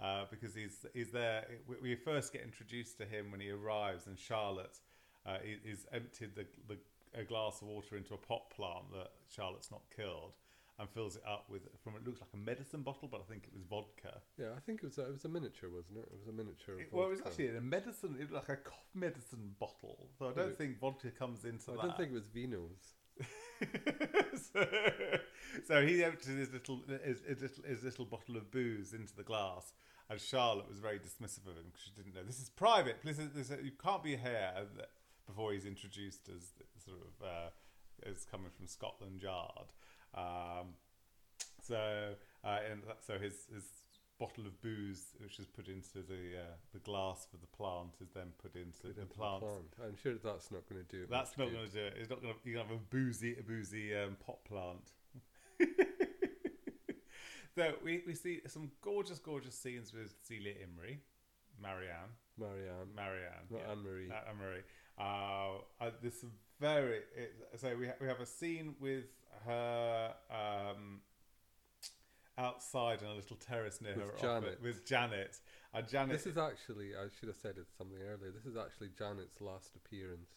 uh, 0.00 0.24
because 0.30 0.54
he's 0.54 0.86
he's 0.94 1.10
there. 1.10 1.46
We, 1.66 1.76
we 1.82 1.94
first 1.96 2.32
get 2.32 2.42
introduced 2.42 2.98
to 2.98 3.04
him 3.04 3.30
when 3.30 3.40
he 3.40 3.50
arrives, 3.50 4.06
and 4.06 4.18
Charlotte 4.18 4.78
uh, 5.26 5.38
he's 5.64 5.86
emptied 5.92 6.34
the, 6.34 6.46
the 6.68 6.78
a 7.16 7.24
glass 7.24 7.62
of 7.62 7.68
water 7.68 7.96
into 7.96 8.14
a 8.14 8.16
pot 8.16 8.50
plant 8.50 8.90
that 8.92 9.10
Charlotte's 9.28 9.70
not 9.70 9.82
killed, 9.94 10.32
and 10.78 10.88
fills 10.90 11.14
it 11.16 11.22
up 11.28 11.44
with 11.48 11.62
from 11.82 11.94
it 11.96 12.04
looks 12.04 12.20
like 12.20 12.30
a 12.34 12.36
medicine 12.36 12.82
bottle, 12.82 13.08
but 13.10 13.20
I 13.20 13.24
think 13.30 13.44
it 13.44 13.52
was 13.52 13.62
vodka. 13.62 14.20
Yeah, 14.38 14.48
I 14.56 14.60
think 14.60 14.80
it 14.82 14.86
was 14.86 14.98
a, 14.98 15.02
it 15.06 15.12
was 15.12 15.24
a 15.24 15.28
miniature, 15.28 15.70
wasn't 15.70 15.98
it? 15.98 16.08
It 16.12 16.18
was 16.18 16.28
a 16.28 16.32
miniature. 16.32 16.80
It- 16.80 16.92
well, 16.92 17.06
it 17.06 17.10
was 17.10 17.20
actually 17.24 17.56
a 17.56 17.60
medicine, 17.60 18.16
it 18.18 18.22
was 18.24 18.32
like 18.32 18.48
a 18.48 18.56
cough 18.56 18.90
medicine 18.94 19.54
bottle. 19.60 20.08
So 20.18 20.26
I 20.28 20.32
don't 20.32 20.46
Right. 20.48 20.56
think 20.58 20.80
vodka 20.80 21.10
comes 21.10 21.44
into 21.44 21.72
I 21.72 21.74
that. 21.74 21.80
I 21.80 21.86
don't 21.86 21.96
think 21.96 22.10
it 22.10 22.14
was 22.14 22.26
Vino's. 22.28 22.94
so, 24.52 24.66
so 25.68 25.86
he 25.86 26.02
emptied 26.02 26.36
his 26.36 26.52
little 26.52 26.80
his, 27.04 27.20
his 27.26 27.40
little 27.42 27.64
his 27.64 27.82
little 27.84 28.04
bottle 28.04 28.36
of 28.36 28.50
booze 28.50 28.92
into 28.92 29.14
the 29.14 29.22
glass, 29.22 29.72
and 30.10 30.20
Charlotte 30.20 30.68
was 30.68 30.78
very 30.80 30.98
dismissive 30.98 31.46
of 31.46 31.56
him 31.56 31.66
because 31.70 31.82
she 31.84 31.90
didn't 31.92 32.14
know 32.14 32.24
this 32.24 32.40
is 32.40 32.50
private. 32.50 32.96
This 33.04 33.18
is, 33.18 33.30
this 33.30 33.50
is, 33.50 33.64
you 33.64 33.72
can't 33.82 34.02
be 34.02 34.16
here. 34.16 34.52
Before 35.26 35.52
he's 35.52 35.64
introduced 35.64 36.28
as 36.28 36.52
sort 36.84 36.98
of 37.00 37.26
uh, 37.26 38.08
as 38.10 38.26
coming 38.30 38.50
from 38.54 38.66
Scotland 38.66 39.22
Yard, 39.22 39.72
um, 40.16 40.74
so 41.62 42.14
uh, 42.44 42.58
and 42.70 42.82
that, 42.86 42.98
so 43.06 43.18
his 43.18 43.46
his 43.52 43.64
bottle 44.18 44.46
of 44.46 44.60
booze, 44.62 45.14
which 45.20 45.38
is 45.38 45.46
put 45.46 45.68
into 45.68 46.02
the 46.06 46.38
uh, 46.38 46.54
the 46.72 46.78
glass 46.80 47.26
for 47.30 47.36
the 47.38 47.46
plant, 47.46 47.94
is 48.00 48.10
then 48.14 48.32
put 48.40 48.54
into 48.54 48.82
Put 48.82 48.96
the 48.96 49.02
into 49.02 49.14
plant. 49.14 49.44
I'm 49.82 49.96
sure 50.02 50.14
that's 50.22 50.50
not 50.50 50.68
going 50.68 50.84
to 50.84 50.96
do 50.96 51.02
it. 51.02 51.10
That's 51.10 51.36
not 51.36 51.52
going 51.52 51.66
to 51.66 51.72
do 51.72 51.80
it. 51.80 51.94
It's 51.98 52.10
not 52.10 52.22
going 52.22 52.34
to. 52.34 52.40
To 52.44 52.58
have 52.58 52.70
a 52.70 52.78
boozy, 52.90 53.36
a 53.38 53.42
boozy 53.42 53.94
um, 53.94 54.16
pot 54.24 54.44
plant. 54.44 54.92
so 57.54 57.72
we, 57.84 58.02
we 58.06 58.14
see 58.14 58.40
some 58.46 58.70
gorgeous, 58.82 59.18
gorgeous 59.18 59.54
scenes 59.54 59.92
with 59.92 60.14
Celia 60.22 60.52
Imrie, 60.52 60.98
Marianne, 61.60 62.12
Marianne, 62.38 62.90
Marianne, 62.94 63.46
not 63.50 63.60
yeah. 63.64 63.72
Anne 63.72 63.82
Marie. 63.82 64.10
Uh, 64.10 64.30
Anne 64.30 64.38
Marie. 64.38 64.62
Uh, 64.96 65.84
uh, 65.84 65.90
this 66.02 66.24
very 66.60 66.98
it, 67.16 67.34
so 67.56 67.76
we 67.76 67.86
ha- 67.86 67.94
we 68.00 68.06
have 68.06 68.20
a 68.20 68.26
scene 68.26 68.74
with 68.80 69.04
her 69.46 70.14
um, 70.30 71.00
outside 72.38 73.00
on 73.02 73.10
a 73.10 73.14
little 73.14 73.36
terrace 73.36 73.80
near 73.80 73.94
With 73.94 74.04
her 74.04 74.12
Janet. 74.20 74.44
office 74.44 74.62
with 74.62 74.86
Janet. 74.86 75.40
And 75.72 75.88
Janet. 75.88 76.10
This 76.10 76.26
is 76.26 76.38
actually, 76.38 76.90
I 76.94 77.06
should 77.18 77.28
have 77.28 77.36
said 77.36 77.56
it 77.58 77.66
something 77.76 77.98
earlier. 77.98 78.30
This 78.30 78.46
is 78.46 78.56
actually 78.56 78.90
Janet's 78.96 79.40
last 79.40 79.74
appearance 79.76 80.30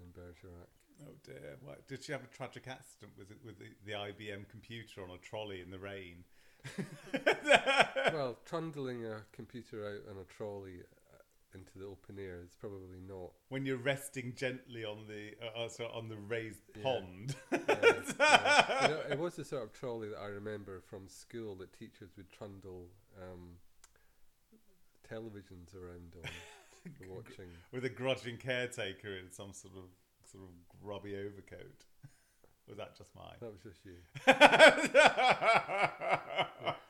in 0.00 0.06
Bergerac. 0.12 0.68
oh 1.06 1.14
dear! 1.24 1.56
Did 1.88 2.04
she 2.04 2.12
have 2.12 2.22
a 2.22 2.36
tragic 2.36 2.68
accident 2.68 3.12
with 3.16 3.28
with 3.44 3.58
the, 3.58 3.66
the 3.86 3.92
IBM 3.92 4.48
computer 4.48 5.02
on 5.02 5.10
a 5.10 5.18
trolley 5.18 5.60
in 5.60 5.70
the 5.70 5.78
rain? 5.78 6.24
well, 8.12 8.38
trundling 8.46 9.04
a 9.04 9.20
computer 9.32 9.86
out 9.86 10.10
on 10.10 10.20
a 10.20 10.24
trolley 10.24 10.80
into 11.54 11.78
the 11.78 11.84
open 11.86 12.18
air 12.18 12.40
is 12.44 12.54
probably 12.58 13.00
not. 13.08 13.30
when 13.48 13.64
you're 13.66 13.76
resting 13.76 14.32
gently 14.36 14.84
on 14.84 15.06
the 15.06 15.32
uh, 15.44 15.64
uh, 15.64 15.68
so 15.68 15.86
on 15.94 16.08
the 16.08 16.16
raised 16.16 16.60
Yeah. 16.76 16.82
pond. 16.82 17.36
yeah. 17.52 18.82
You 18.82 18.88
know, 18.88 19.00
it 19.10 19.18
was 19.18 19.36
the 19.36 19.44
sort 19.44 19.62
of 19.62 19.72
trolley 19.72 20.08
that 20.08 20.18
I 20.18 20.26
remember 20.26 20.80
from 20.80 21.08
school 21.08 21.54
that 21.56 21.72
teachers 21.78 22.10
would 22.16 22.30
trundle 22.32 22.86
um, 23.22 23.56
televisions 25.10 25.74
around 25.74 26.14
on 26.16 26.30
watching. 27.08 27.48
with 27.72 27.84
a 27.84 27.88
grudging 27.90 28.36
caretaker 28.36 29.16
in 29.16 29.30
some 29.30 29.52
sort 29.52 29.74
of 29.76 29.84
sort 30.30 30.44
of 30.44 30.50
grubby 30.82 31.14
overcoat. 31.16 31.84
Was 32.68 32.78
that 32.78 32.96
just 32.96 33.14
mine? 33.14 33.36
That 33.40 33.52
was 33.52 33.60
just 33.62 33.84
you. 33.84 33.96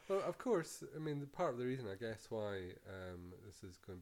Well, 0.09 0.21
of 0.29 0.37
course, 0.39 0.85
I 0.95 0.99
mean, 0.99 1.19
the 1.21 1.27
part 1.27 1.53
of 1.55 1.59
the 1.59 1.65
reason, 1.65 1.87
I 1.91 1.97
guess, 1.97 2.27
why 2.29 2.57
um, 2.87 3.33
this 3.47 3.65
is 3.69 3.79
going 3.87 4.01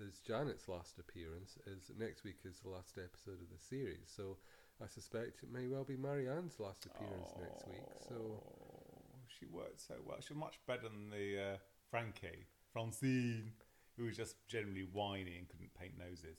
is 0.00 0.20
Janet's 0.20 0.68
last 0.68 0.98
appearance 0.98 1.58
is 1.66 1.90
next 1.98 2.24
week 2.24 2.38
is 2.44 2.58
the 2.60 2.70
last 2.70 2.98
episode 2.98 3.40
of 3.40 3.50
the 3.50 3.58
series. 3.58 4.10
So 4.14 4.38
I 4.82 4.86
suspect 4.86 5.42
it 5.42 5.52
may 5.52 5.66
well 5.66 5.84
be 5.84 5.96
Marianne's 5.96 6.58
last 6.58 6.86
appearance 6.86 7.30
next 7.40 7.66
week. 7.68 7.84
So 8.08 8.14
Oh, 8.14 9.20
she 9.28 9.46
worked 9.46 9.80
so 9.80 9.94
well. 10.04 10.18
She's 10.20 10.36
much 10.36 10.58
better 10.66 10.88
than 10.88 11.10
the 11.10 11.54
uh, 11.54 11.56
Frankie 11.90 12.46
Francine, 12.72 13.52
who 13.96 14.04
was 14.04 14.16
just 14.16 14.36
generally 14.48 14.86
whiny 14.92 15.36
and 15.38 15.48
couldn't 15.48 15.74
paint 15.74 15.98
noses. 15.98 16.38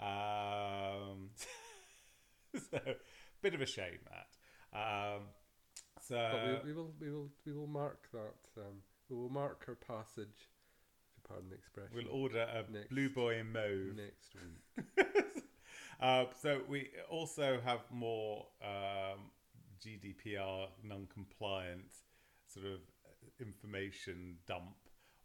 Um, 0.00 1.30
so, 2.70 2.78
bit 3.42 3.54
of 3.54 3.60
a 3.60 3.66
shame 3.66 3.98
that. 4.10 4.76
Um, 4.76 5.22
so 6.00 6.16
but 6.32 6.64
we, 6.64 6.72
we 6.72 6.76
will 6.76 6.92
we 7.00 7.10
will 7.10 7.28
we 7.46 7.52
will 7.52 7.66
mark 7.66 8.08
that. 8.12 8.60
Um, 8.60 8.82
we 9.08 9.16
will 9.16 9.30
mark 9.30 9.64
her 9.66 9.74
passage. 9.74 10.48
Pardon 11.28 11.48
the 11.48 11.56
expression. 11.56 11.90
we'll 11.94 12.22
order 12.22 12.40
a 12.42 12.70
Next. 12.70 12.90
blue 12.90 13.08
boy 13.08 13.38
in 13.38 13.52
mauve. 13.52 13.96
next 13.96 14.34
week. 14.34 15.06
Uh, 16.00 16.24
so 16.42 16.60
we 16.68 16.88
also 17.08 17.60
have 17.64 17.78
more 17.90 18.46
um, 18.60 19.30
GDPR 19.80 20.66
non-compliant 20.82 21.86
sort 22.52 22.66
of 22.66 22.80
information 23.40 24.36
dump, 24.46 24.74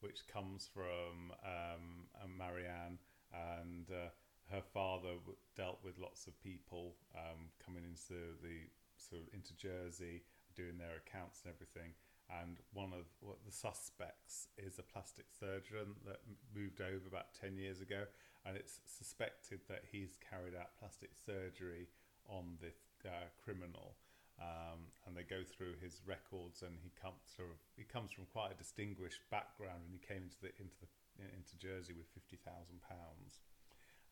which 0.01 0.27
comes 0.31 0.69
from 0.71 1.31
um, 1.43 2.05
uh, 2.15 2.27
Marianne 2.27 2.99
and 3.33 3.89
uh, 3.89 4.09
her 4.51 4.61
father 4.73 5.15
w- 5.25 5.37
dealt 5.57 5.79
with 5.83 5.97
lots 5.97 6.27
of 6.27 6.39
people 6.41 6.95
um, 7.15 7.49
coming 7.65 7.83
into 7.83 8.37
the 8.43 8.69
sort 8.97 9.23
of 9.23 9.27
into 9.33 9.55
Jersey, 9.57 10.21
doing 10.55 10.77
their 10.77 10.97
accounts 11.05 11.41
and 11.43 11.53
everything. 11.53 11.93
And 12.29 12.61
one 12.73 12.93
of 12.93 13.09
what 13.25 13.41
the 13.41 13.51
suspects 13.51 14.53
is 14.57 14.77
a 14.77 14.85
plastic 14.85 15.25
surgeon 15.33 15.97
that 16.05 16.21
moved 16.53 16.79
over 16.79 17.09
about 17.09 17.33
ten 17.33 17.57
years 17.57 17.81
ago, 17.81 18.05
and 18.45 18.55
it's 18.55 18.79
suspected 18.85 19.65
that 19.67 19.89
he's 19.89 20.13
carried 20.21 20.53
out 20.53 20.77
plastic 20.77 21.17
surgery 21.17 21.89
on 22.29 22.61
this 22.61 23.01
uh, 23.01 23.33
criminal. 23.41 23.97
Um, 24.39 24.93
and 25.03 25.17
they 25.17 25.27
go 25.27 25.43
through 25.43 25.75
his 25.83 25.99
records, 26.05 26.61
and 26.61 26.77
he 26.79 26.93
comes 26.95 27.19
of 27.41 27.59
he 27.75 27.83
comes 27.83 28.13
from 28.13 28.23
quite 28.31 28.53
a 28.53 28.61
distinguished 28.61 29.25
background, 29.27 29.83
and 29.83 29.91
he 29.91 29.99
came 29.99 30.23
into 30.29 30.39
the 30.39 30.53
into 30.61 30.77
the 30.79 30.87
into 31.35 31.57
Jersey 31.57 31.97
with 31.97 32.07
fifty 32.13 32.37
thousand 32.37 32.79
pounds, 32.85 33.41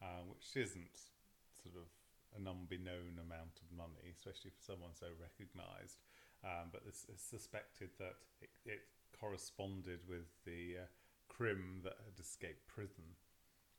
uh, 0.01 0.25
which 0.27 0.43
isn't 0.57 1.13
sort 1.55 1.79
of 1.79 1.87
an 2.35 2.43
unbeknown 2.43 3.21
amount 3.23 3.61
of 3.63 3.71
money, 3.71 4.11
especially 4.11 4.51
for 4.51 4.59
someone 4.59 4.91
so 4.91 5.07
recognised. 5.15 6.01
Um, 6.43 6.69
but 6.71 6.81
it's, 6.87 7.05
it's 7.09 7.23
suspected 7.23 7.89
that 7.97 8.15
it, 8.41 8.49
it 8.65 8.81
corresponded 9.19 9.99
with 10.07 10.29
the 10.45 10.85
uh, 10.85 10.87
crim 11.27 11.81
that 11.83 11.97
had 12.05 12.17
escaped 12.19 12.67
prison, 12.67 13.17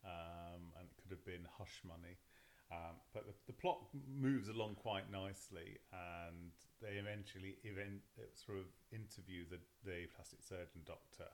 um, 0.04 0.74
and 0.78 0.86
it 0.86 0.94
could 1.00 1.10
have 1.14 1.24
been 1.24 1.46
hush 1.58 1.82
money. 1.86 2.18
Um, 2.68 3.00
but 3.14 3.24
the, 3.24 3.32
the 3.46 3.56
plot 3.56 3.80
moves 3.94 4.48
along 4.48 4.76
quite 4.76 5.08
nicely, 5.10 5.80
and 5.92 6.52
they 6.82 7.00
eventually 7.00 7.56
event, 7.64 8.04
sort 8.34 8.58
of 8.58 8.68
interview 8.92 9.48
the, 9.48 9.62
the 9.88 10.04
plastic 10.12 10.42
surgeon 10.42 10.84
doctor, 10.84 11.30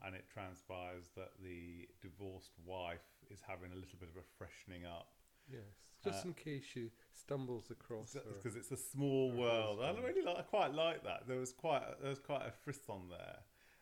and 0.00 0.14
it 0.14 0.24
transpires 0.32 1.10
that 1.18 1.36
the 1.42 1.84
divorced 2.00 2.54
wife 2.64 3.04
is 3.28 3.42
having 3.44 3.74
a 3.74 3.78
little 3.78 3.98
bit 4.00 4.08
of 4.08 4.16
a 4.16 4.26
freshening 4.38 4.86
up 4.86 5.17
Yes, 5.50 5.62
just 6.04 6.24
Uh, 6.24 6.28
in 6.28 6.34
case 6.34 6.76
you 6.76 6.90
stumbles 7.14 7.70
across 7.70 8.14
because 8.14 8.56
it's 8.56 8.70
a 8.70 8.76
small 8.76 9.32
world. 9.32 9.80
I 9.82 9.90
really 10.00 10.22
like, 10.22 10.38
I 10.38 10.42
quite 10.42 10.72
like 10.74 11.02
that. 11.04 11.26
There 11.26 11.38
was 11.38 11.52
quite 11.52 11.82
a, 11.82 11.96
there 12.00 12.10
was 12.10 12.18
quite 12.18 12.46
a 12.46 12.52
frisson 12.52 13.08
there. 13.10 13.38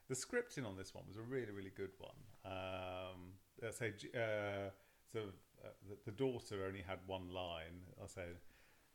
The 0.08 0.14
scripting 0.14 0.64
on 0.66 0.76
this 0.76 0.94
one 0.94 1.04
was 1.06 1.16
a 1.16 1.22
really 1.22 1.52
really 1.52 1.72
good 1.76 1.90
one. 1.98 2.16
Um, 2.44 3.34
I 3.66 3.70
say 3.72 3.92
uh, 4.14 4.70
so 5.12 5.20
uh, 5.64 5.68
the, 5.88 5.96
the 6.06 6.12
daughter 6.12 6.64
only 6.66 6.82
had 6.82 6.98
one 7.06 7.30
line. 7.32 7.82
I 8.02 8.06
say, 8.06 8.26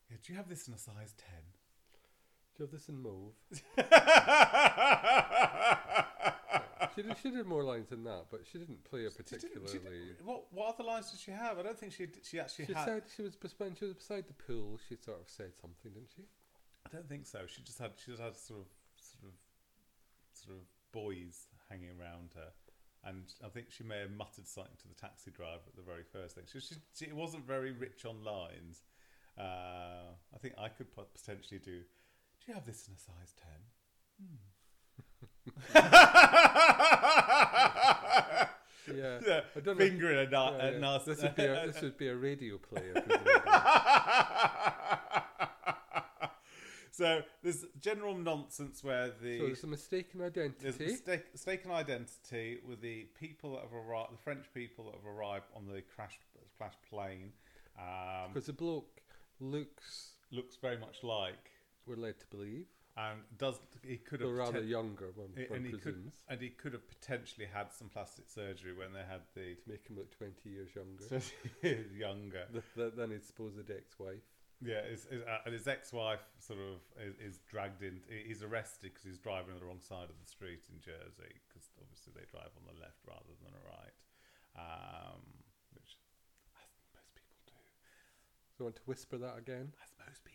yeah, 0.10 0.18
"Do 0.24 0.34
you 0.34 0.38
have 0.38 0.50
this 0.50 0.68
in 0.68 0.74
a 0.74 0.78
size 0.78 1.14
10? 1.18 1.28
Do 2.56 2.64
you 2.64 2.66
have 2.66 2.72
this 2.72 2.90
in 2.90 3.02
mauve? 3.02 3.34
She 6.96 7.02
did, 7.04 7.18
she 7.22 7.32
did 7.32 7.46
more 7.46 7.64
lines 7.64 7.90
than 7.90 8.04
that, 8.04 8.26
but 8.30 8.42
she 8.52 8.58
didn't 8.58 8.84
play 8.84 9.06
a 9.06 9.12
She 9.12 9.18
didn't- 9.24 9.42
she 9.42 9.48
particularly. 9.60 10.06
didn't- 10.08 10.26
what 10.26 10.52
what 10.52 10.74
other 10.76 10.84
lines 10.84 11.12
did 11.12 11.20
she 11.20 11.32
have? 11.32 11.58
I 11.60 11.64
don't 11.64 11.78
think 11.78 11.94
she 11.94 12.08
she 12.24 12.40
actually 12.40 12.66
She 12.68 12.74
had. 12.74 12.86
said 12.86 13.04
she 13.16 13.22
was 13.24 13.38
when 13.58 13.76
she 13.76 13.86
was 13.86 13.94
beside 13.96 14.28
the 14.28 14.34
pool. 14.34 14.78
She 14.88 14.96
sort 14.98 15.20
of 15.22 15.30
said 15.30 15.54
something, 15.60 15.92
didn't 15.94 16.12
she? 16.16 16.24
I 16.86 16.90
don't 16.90 17.08
think 17.08 17.26
so. 17.26 17.46
She 17.48 17.62
just 17.62 17.80
had 17.80 17.92
she 17.98 18.12
just 18.12 18.22
had 18.22 18.36
sort 18.36 18.62
of 18.62 18.68
sort 18.96 19.24
of 19.32 19.34
sort 20.34 20.58
of 20.58 20.64
boys 20.92 21.48
hanging 21.70 21.92
around 22.00 22.34
her, 22.36 22.52
and 23.04 23.34
I 23.44 23.50
think 23.50 23.72
she 23.72 23.84
may 23.84 24.00
have 24.00 24.12
muttered 24.12 24.48
something 24.48 24.76
to 24.82 24.88
the 24.88 24.96
taxi 24.96 25.32
driver 25.32 25.64
at 25.68 25.76
the 25.76 25.82
very 25.84 26.04
first 26.04 26.36
thing. 26.36 26.46
She, 26.52 26.60
she, 26.60 26.76
she 26.94 27.06
it 27.06 27.16
wasn't 27.16 27.46
very 27.46 27.72
rich 27.72 28.06
on 28.06 28.24
lines. 28.24 28.82
Uh, 29.38 30.14
I 30.34 30.38
think 30.40 30.56
I 30.58 30.68
could 30.70 30.88
potentially 30.94 31.60
do. 31.60 31.80
Do 31.82 32.46
you 32.48 32.54
have 32.54 32.66
this 32.66 32.88
in 32.88 32.94
a 32.96 32.98
size 32.98 33.34
ten? 33.40 34.28
Yeah. 38.94 39.20
Yeah, 39.26 39.42
I 39.56 39.60
don't 39.62 39.78
know. 39.78 39.86
In 39.86 40.00
a, 40.00 40.58
Yeah, 40.58 40.66
a 40.68 40.72
yeah. 40.74 40.80
nasty. 40.80 41.12
This 41.14 41.22
would 41.24 41.36
be 41.36 41.44
a, 41.46 41.68
this 41.68 41.82
would 41.82 41.98
be 41.98 42.08
a 42.10 42.16
radio 42.16 42.58
player. 42.58 42.94
So 46.94 47.22
there's 47.42 47.66
general 47.80 48.16
nonsense 48.16 48.84
where 48.84 49.12
the 49.22 49.40
so 49.40 49.46
it's 49.46 49.64
a 49.64 49.68
mistaken 49.68 50.20
There's 50.20 50.34
identity. 50.38 50.86
mistake, 50.92 51.24
mistaken 51.32 51.72
identity 51.72 52.60
with 52.68 52.82
the 52.82 53.08
people 53.18 53.54
that 53.54 53.62
have 53.62 53.74
arrived, 53.74 54.12
the 54.14 54.18
French 54.18 54.46
people 54.54 54.86
that 54.86 54.96
have 54.96 55.06
arrived 55.06 55.46
on 55.56 55.68
the 55.68 55.82
crash 55.96 56.20
crash 56.58 56.74
plane. 56.90 57.32
Um, 57.80 58.34
Because 58.34 58.48
the 58.48 58.54
bloke 58.54 59.00
looks, 59.40 60.16
looks 60.32 60.58
very 60.58 60.78
much 60.78 61.02
like, 61.02 61.52
we're 61.88 61.96
led 61.96 62.20
to 62.20 62.28
believe, 62.28 62.66
and 62.98 63.20
does 63.38 63.56
he 63.84 63.98
could 63.98 64.20
have 64.22 64.32
rather 64.32 64.62
poten- 64.62 64.70
younger, 64.70 65.12
one, 65.16 65.30
and 65.36 65.50
one 65.50 65.64
he 65.64 65.72
could 65.72 66.12
and 66.28 66.42
he 66.42 66.50
could 66.50 66.74
have 66.74 66.88
potentially 66.88 67.48
had 67.52 67.72
some 67.72 67.88
plastic 67.90 68.30
surgery 68.30 68.74
when 68.74 68.92
they 68.94 69.04
had 69.08 69.22
the 69.34 69.56
to 69.56 69.70
make 69.70 69.88
him 69.88 69.96
look 69.98 70.12
20 70.18 70.50
years 70.50 70.70
younger 70.76 71.22
younger. 71.98 72.46
th- 72.52 72.64
th- 72.76 72.94
than 72.96 73.12
his 73.12 73.26
supposed 73.26 73.70
ex-wife. 73.70 74.24
Yeah, 74.64 74.86
his, 74.86 75.06
his, 75.10 75.24
uh, 75.26 75.42
and 75.46 75.54
his 75.58 75.68
ex-wife 75.68 76.22
sort 76.38 76.60
of 76.60 76.78
is, 77.02 77.16
is 77.18 77.36
dragged 77.50 77.82
in. 77.82 77.98
He's 78.06 78.44
arrested 78.44 78.94
because 78.94 79.02
he's 79.02 79.18
driving 79.18 79.54
on 79.56 79.60
the 79.60 79.66
wrong 79.66 79.82
side 79.82 80.06
of 80.06 80.18
the 80.22 80.30
street 80.30 80.70
in 80.70 80.78
Jersey. 80.78 81.34
Because 81.50 81.66
obviously 81.82 82.14
they 82.14 82.30
drive 82.30 82.54
on 82.54 82.70
the 82.70 82.78
left 82.78 83.02
rather 83.10 83.34
than 83.42 83.50
the 83.58 83.66
right, 83.66 83.98
um, 84.54 85.26
which 85.74 85.98
most 86.54 87.10
people 87.18 87.42
do. 87.50 87.58
So 88.54 88.58
I 88.62 88.64
want 88.70 88.78
to 88.78 88.86
whisper 88.86 89.18
that 89.18 89.42
again. 89.42 89.74
As 89.82 89.90
most 89.98 90.22
people 90.22 90.31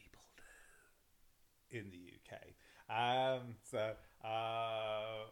in 1.71 1.91
the 1.91 2.13
UK. 2.17 2.55
Um, 2.89 3.57
so, 3.63 3.93
uh, 4.25 5.27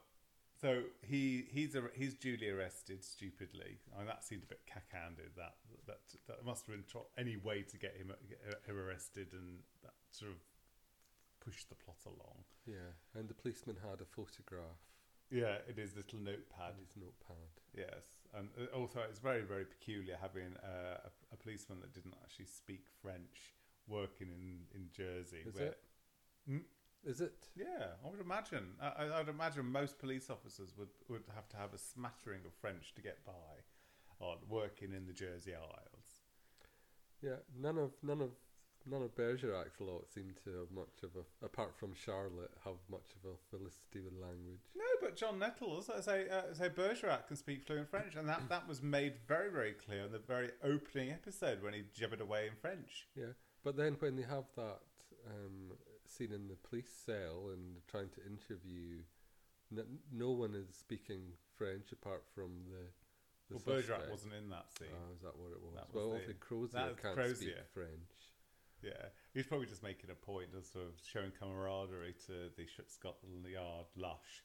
so 0.61 0.83
he 1.03 1.45
he's 1.51 1.75
a, 1.75 1.83
he's 1.95 2.15
duly 2.15 2.49
arrested 2.51 3.05
stupidly. 3.05 3.79
I 3.95 3.99
mean, 3.99 4.07
that 4.07 4.25
seemed 4.25 4.43
a 4.43 4.47
bit 4.47 4.61
cack-handed. 4.67 5.33
That 5.37 5.55
that 5.87 6.01
that 6.27 6.45
must 6.45 6.67
have 6.67 6.75
been 6.75 6.85
tro- 6.91 7.07
any 7.19 7.37
way 7.37 7.63
to 7.63 7.77
get 7.79 7.97
him 7.97 8.13
get 8.29 8.41
him 8.67 8.77
arrested 8.79 9.29
and 9.33 9.59
that 9.83 9.95
sort 10.11 10.31
of 10.31 10.39
push 11.45 11.65
the 11.65 11.75
plot 11.75 11.99
along. 12.07 12.45
Yeah, 12.67 12.97
and 13.19 13.29
the 13.29 13.35
policeman 13.35 13.77
had 13.83 14.01
a 14.01 14.05
photograph 14.07 14.81
Yeah, 15.31 15.59
it 15.69 15.79
is 15.79 15.95
little 15.95 16.19
notepad. 16.19 16.75
his 16.81 16.97
notepad. 16.97 17.53
Yes, 17.77 18.05
and 18.35 18.49
uh, 18.59 18.75
also 18.77 19.01
it's 19.09 19.19
very 19.19 19.43
very 19.43 19.65
peculiar 19.67 20.17
having 20.21 20.57
uh, 20.65 20.99
a, 21.05 21.11
a 21.35 21.37
policeman 21.37 21.81
that 21.83 21.93
didn't 21.93 22.15
actually 22.23 22.47
speak 22.47 22.87
French 23.03 23.53
working 23.87 24.29
in 24.33 24.65
in 24.75 24.89
Jersey. 24.93 25.43
Is 25.47 25.55
where- 25.55 25.67
it? 25.69 25.79
Is 27.05 27.21
it? 27.21 27.49
Yeah, 27.57 27.87
I 28.05 28.09
would 28.11 28.21
imagine. 28.21 28.65
I, 28.81 29.05
I- 29.05 29.21
I'd 29.21 29.29
imagine 29.29 29.67
most 29.67 29.99
police 29.99 30.31
officers 30.31 30.75
would, 30.79 30.89
would 31.09 31.25
have 31.35 31.49
to 31.51 31.57
have 31.57 31.75
a 31.75 31.79
smattering 31.79 32.41
of 32.47 32.53
French 32.55 32.95
to 32.95 33.03
get 33.03 33.25
by 33.27 33.33
on 34.21 34.39
working 34.49 34.93
in 34.93 35.07
the 35.07 35.13
Jersey 35.13 35.53
Isles. 35.55 36.21
Yeah, 37.23 37.37
none 37.61 37.79
of 37.79 37.93
none 38.03 38.21
of 38.21 38.31
none 38.87 39.03
of 39.03 39.15
Bergerac's 39.15 39.81
lot 39.81 40.07
seem 40.13 40.35
to 40.45 40.51
have 40.61 40.71
much 40.71 41.03
of 41.03 41.11
a 41.17 41.45
apart 41.45 41.75
from 41.77 41.93
Charlotte 41.95 42.53
have 42.65 42.75
much 42.91 43.11
of 43.23 43.31
a 43.31 43.37
felicity 43.51 44.01
with 44.01 44.13
language. 44.21 44.61
No, 44.77 44.85
but 45.01 45.17
John 45.17 45.39
Nettles, 45.39 45.91
as 45.91 46.07
I 46.09 46.23
uh, 46.23 46.53
say, 46.55 46.69
Bergerac 46.69 47.27
can 47.29 47.37
speak 47.37 47.65
fluent 47.65 47.89
French, 47.91 48.15
and 48.17 48.29
that, 48.29 48.49
that 48.51 48.69
was 48.69 48.83
made 48.83 49.15
very, 49.27 49.51
very 49.51 49.73
clear 49.73 50.05
in 50.05 50.13
the 50.13 50.19
very 50.19 50.51
opening 50.63 51.11
episode 51.11 51.63
when 51.63 51.73
he 51.75 51.83
jibbered 51.95 52.21
away 52.21 52.47
in 52.47 52.55
French. 52.61 53.09
Yeah, 53.17 53.33
but 53.63 53.77
then 53.77 53.97
when 54.01 54.17
they 54.17 54.23
have 54.23 54.45
that 54.57 54.81
um, 55.27 55.73
scene 56.17 56.33
in 56.33 56.49
the 56.49 56.57
police 56.69 56.93
cell 57.05 57.51
and 57.53 57.77
trying 57.89 58.09
to 58.11 58.21
interview, 58.25 59.03
n- 59.73 59.99
no 60.13 60.31
one 60.31 60.55
is 60.55 60.75
speaking 60.77 61.35
French 61.57 61.93
apart 61.93 62.25
from 62.35 62.51
the. 62.71 63.55
the 63.55 63.63
Well, 63.65 63.77
Bergerac 63.77 64.11
wasn't 64.11 64.35
in 64.35 64.49
that 64.51 64.67
scene. 64.79 64.89
Oh, 64.93 65.15
is 65.15 65.23
that 65.23 65.37
what 65.37 65.53
it 65.53 65.63
was? 65.63 65.75
That 65.75 65.93
was 65.93 65.95
well, 65.95 66.21
the- 66.27 66.35
Crozier 66.35 66.95
can't 67.01 67.37
speak 67.37 67.55
French. 67.73 68.15
Yeah, 68.83 69.09
he's 69.33 69.47
probably 69.47 69.67
just 69.67 69.83
making 69.83 70.11
a 70.11 70.15
point 70.15 70.49
of 70.57 70.67
sort 70.67 70.85
of 70.85 70.93
showing 71.03 71.33
camaraderie 71.41 72.15
to 72.27 72.51
the 72.55 72.67
Scotland 72.87 73.47
Yard 73.51 73.87
lush, 73.97 74.45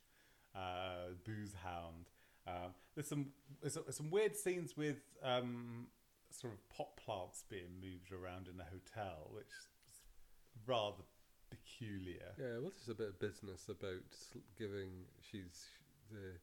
uh, 0.55 1.11
booze 1.25 1.53
hound. 1.61 2.07
Um, 2.47 2.73
there's 2.95 3.07
some 3.07 3.27
there's, 3.61 3.73
there's 3.75 3.97
some 3.97 4.09
weird 4.09 4.37
scenes 4.37 4.77
with 4.77 5.01
um, 5.21 5.87
sort 6.31 6.53
of 6.53 6.69
pot 6.69 6.95
plants 6.95 7.43
being 7.49 7.81
moved 7.81 8.13
around 8.13 8.47
in 8.47 8.59
a 8.59 8.63
hotel, 8.63 9.29
which 9.33 9.51
is 9.89 9.99
rather 10.65 11.03
peculiar. 11.79 12.33
Yeah, 12.37 12.59
well, 12.61 12.71
there's 12.75 12.89
a 12.89 12.95
bit 12.95 13.09
of 13.09 13.19
business 13.19 13.69
about 13.69 14.03
giving. 14.57 14.89
She's 15.21 15.67
the 16.11 16.37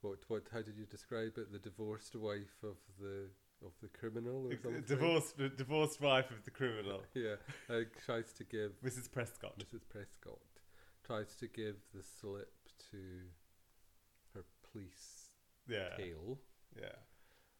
what? 0.00 0.18
What? 0.28 0.42
How 0.52 0.62
did 0.62 0.76
you 0.76 0.86
describe 0.86 1.38
it? 1.38 1.52
The 1.52 1.58
divorced 1.58 2.16
wife 2.16 2.62
of 2.62 2.76
the 3.00 3.28
of 3.64 3.72
the 3.80 3.88
criminal 3.88 4.46
or 4.48 4.56
something. 4.62 4.82
Divorced, 4.86 5.36
divorced 5.56 6.00
wife 6.00 6.30
of 6.30 6.44
the 6.44 6.50
criminal, 6.50 7.02
Yeah, 7.14 7.36
uh, 7.70 7.80
tries 8.04 8.32
to 8.34 8.44
give 8.44 8.72
Mrs. 8.84 9.10
Prescott. 9.10 9.58
Mrs. 9.58 9.82
Prescott 9.88 10.40
tries 11.06 11.34
to 11.36 11.46
give 11.46 11.76
the 11.94 12.02
slip 12.02 12.52
to 12.90 12.98
her 14.34 14.44
police 14.70 15.30
Yeah, 15.68 15.90
tail. 15.96 16.38
Yeah. 16.76 16.88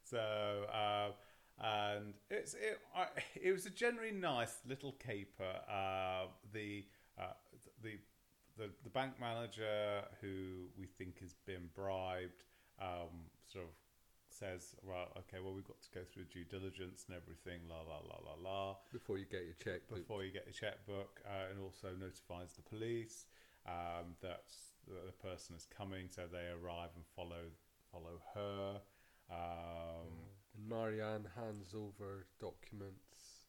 So, 0.04 0.18
uh, 0.72 1.12
and 1.96 2.14
it's 2.30 2.54
it, 2.54 2.80
I, 2.94 3.06
it 3.34 3.52
was 3.52 3.66
a 3.66 3.70
generally 3.70 4.12
nice 4.12 4.56
little 4.66 4.92
caper. 4.92 5.54
Uh, 5.68 6.26
the 6.52 6.84
uh, 7.18 7.34
the 7.82 7.98
the 8.58 8.70
the 8.84 8.90
bank 8.90 9.14
manager 9.20 10.02
who 10.20 10.66
we 10.78 10.86
think 10.86 11.20
has 11.20 11.34
been 11.46 11.68
bribed, 11.74 12.44
um, 12.80 13.30
sort 13.50 13.64
of 13.64 13.70
says, 14.30 14.74
"Well, 14.82 15.08
okay, 15.18 15.38
well 15.42 15.52
we've 15.52 15.66
got 15.66 15.80
to 15.82 15.90
go 15.94 16.00
through 16.12 16.24
due 16.24 16.44
diligence 16.44 17.04
and 17.08 17.16
everything, 17.16 17.60
la 17.68 17.80
la 17.80 18.00
la 18.00 18.18
la 18.24 18.50
la." 18.50 18.76
Before 18.92 19.18
you 19.18 19.26
get 19.26 19.44
your 19.44 19.56
checkbook, 19.62 19.98
before 19.98 20.24
you 20.24 20.32
get 20.32 20.46
your 20.46 20.54
checkbook, 20.54 21.20
uh, 21.26 21.50
and 21.50 21.60
also 21.60 21.88
notifies 21.98 22.52
the 22.54 22.62
police 22.62 23.26
um, 23.66 24.16
that 24.20 24.44
the, 24.86 25.06
the 25.06 25.28
person 25.28 25.56
is 25.56 25.66
coming, 25.66 26.08
so 26.08 26.22
they 26.30 26.48
arrive 26.52 26.90
and 26.96 27.04
follow 27.16 27.50
follow 27.90 28.20
her. 28.34 28.80
Um, 29.30 30.08
and 30.56 30.68
Marianne 30.68 31.26
hands 31.36 31.74
over 31.74 32.26
documents 32.40 33.46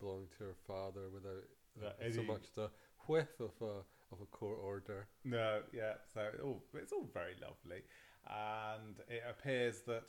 belonging 0.00 0.28
to 0.38 0.44
her 0.44 0.56
father 0.66 1.08
without 1.12 1.44
uh, 1.84 2.12
so 2.12 2.22
much 2.22 2.52
the 2.54 2.70
whiff 3.06 3.40
of 3.40 3.52
a 3.62 3.82
of 4.10 4.20
a 4.22 4.26
court 4.26 4.58
order. 4.62 5.06
No, 5.24 5.60
yeah. 5.72 5.94
So 6.14 6.20
it 6.22 6.40
all, 6.42 6.62
it's 6.74 6.92
all 6.92 7.08
very 7.12 7.34
lovely, 7.40 7.82
and 8.26 8.96
it 9.08 9.22
appears 9.28 9.80
that 9.86 10.04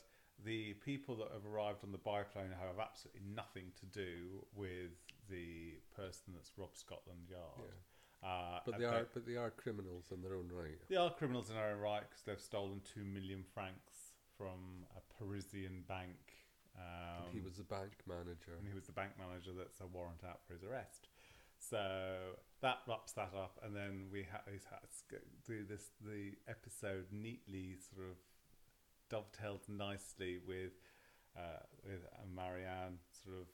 the 0.46 0.74
people 0.86 1.16
that 1.18 1.28
have 1.34 1.46
arrived 1.46 1.84
on 1.84 1.92
the 1.92 1.98
biplane 1.98 2.52
have 2.52 2.80
absolutely 2.80 3.22
nothing 3.36 3.72
to 3.80 3.86
do 3.88 4.46
with 4.56 4.92
the 5.30 5.74
person 5.96 6.34
that's 6.34 6.52
robbed 6.58 6.78
Scotland 6.78 7.28
Yard. 7.30 7.74
Uh, 8.24 8.60
But 8.66 8.80
they 8.80 8.86
are 8.86 9.08
but 9.14 9.26
they 9.26 9.38
are 9.38 9.50
criminals 9.52 10.12
in 10.12 10.22
their 10.22 10.36
own 10.36 10.50
right. 10.52 10.80
They 10.90 10.96
are 10.98 11.10
criminals 11.14 11.50
in 11.50 11.56
their 11.56 11.72
own 11.72 11.80
right 11.80 12.04
because 12.10 12.24
they've 12.24 12.40
stolen 12.42 12.82
two 12.94 13.04
million 13.06 13.44
francs 13.54 13.89
from 14.40 14.88
a 14.96 15.02
Parisian 15.20 15.84
bank. 15.88 16.48
Um, 16.80 17.28
and 17.28 17.34
he 17.34 17.42
was 17.42 17.58
the 17.58 17.68
bank 17.68 17.92
manager. 18.08 18.56
and 18.58 18.66
he 18.66 18.74
was 18.74 18.86
the 18.86 18.94
bank 18.94 19.12
manager 19.20 19.52
that's 19.52 19.82
a 19.82 19.88
warrant 19.88 20.24
out 20.24 20.40
for 20.48 20.54
his 20.54 20.64
arrest. 20.64 21.10
So 21.60 22.38
that 22.62 22.78
wraps 22.88 23.12
that 23.14 23.34
up, 23.36 23.60
and 23.64 23.76
then 23.76 24.08
we 24.10 24.24
ha- 24.24 24.48
had 24.48 24.88
to 25.10 25.18
do 25.46 25.66
this. 25.66 25.92
The 26.00 26.32
episode 26.48 27.08
neatly 27.12 27.76
sort 27.94 28.08
of 28.08 28.16
dovetailed 29.10 29.68
nicely 29.68 30.40
with 30.48 30.72
uh, 31.38 31.64
with 31.84 32.00
uh, 32.14 32.24
Marianne 32.34 33.00
sort 33.12 33.36
of 33.42 33.48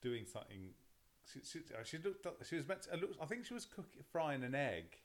doing 0.00 0.24
something. 0.24 0.70
She 1.32 1.40
she, 1.44 1.58
uh, 1.74 1.82
she 1.82 1.98
looked. 1.98 2.24
She 2.48 2.54
was 2.54 2.68
meant. 2.68 2.82
To, 2.82 2.92
I 2.92 2.96
looked, 2.96 3.20
I 3.20 3.26
think 3.26 3.44
she 3.44 3.54
was 3.54 3.64
cooking, 3.64 4.04
frying 4.12 4.44
an 4.44 4.54
egg, 4.54 4.96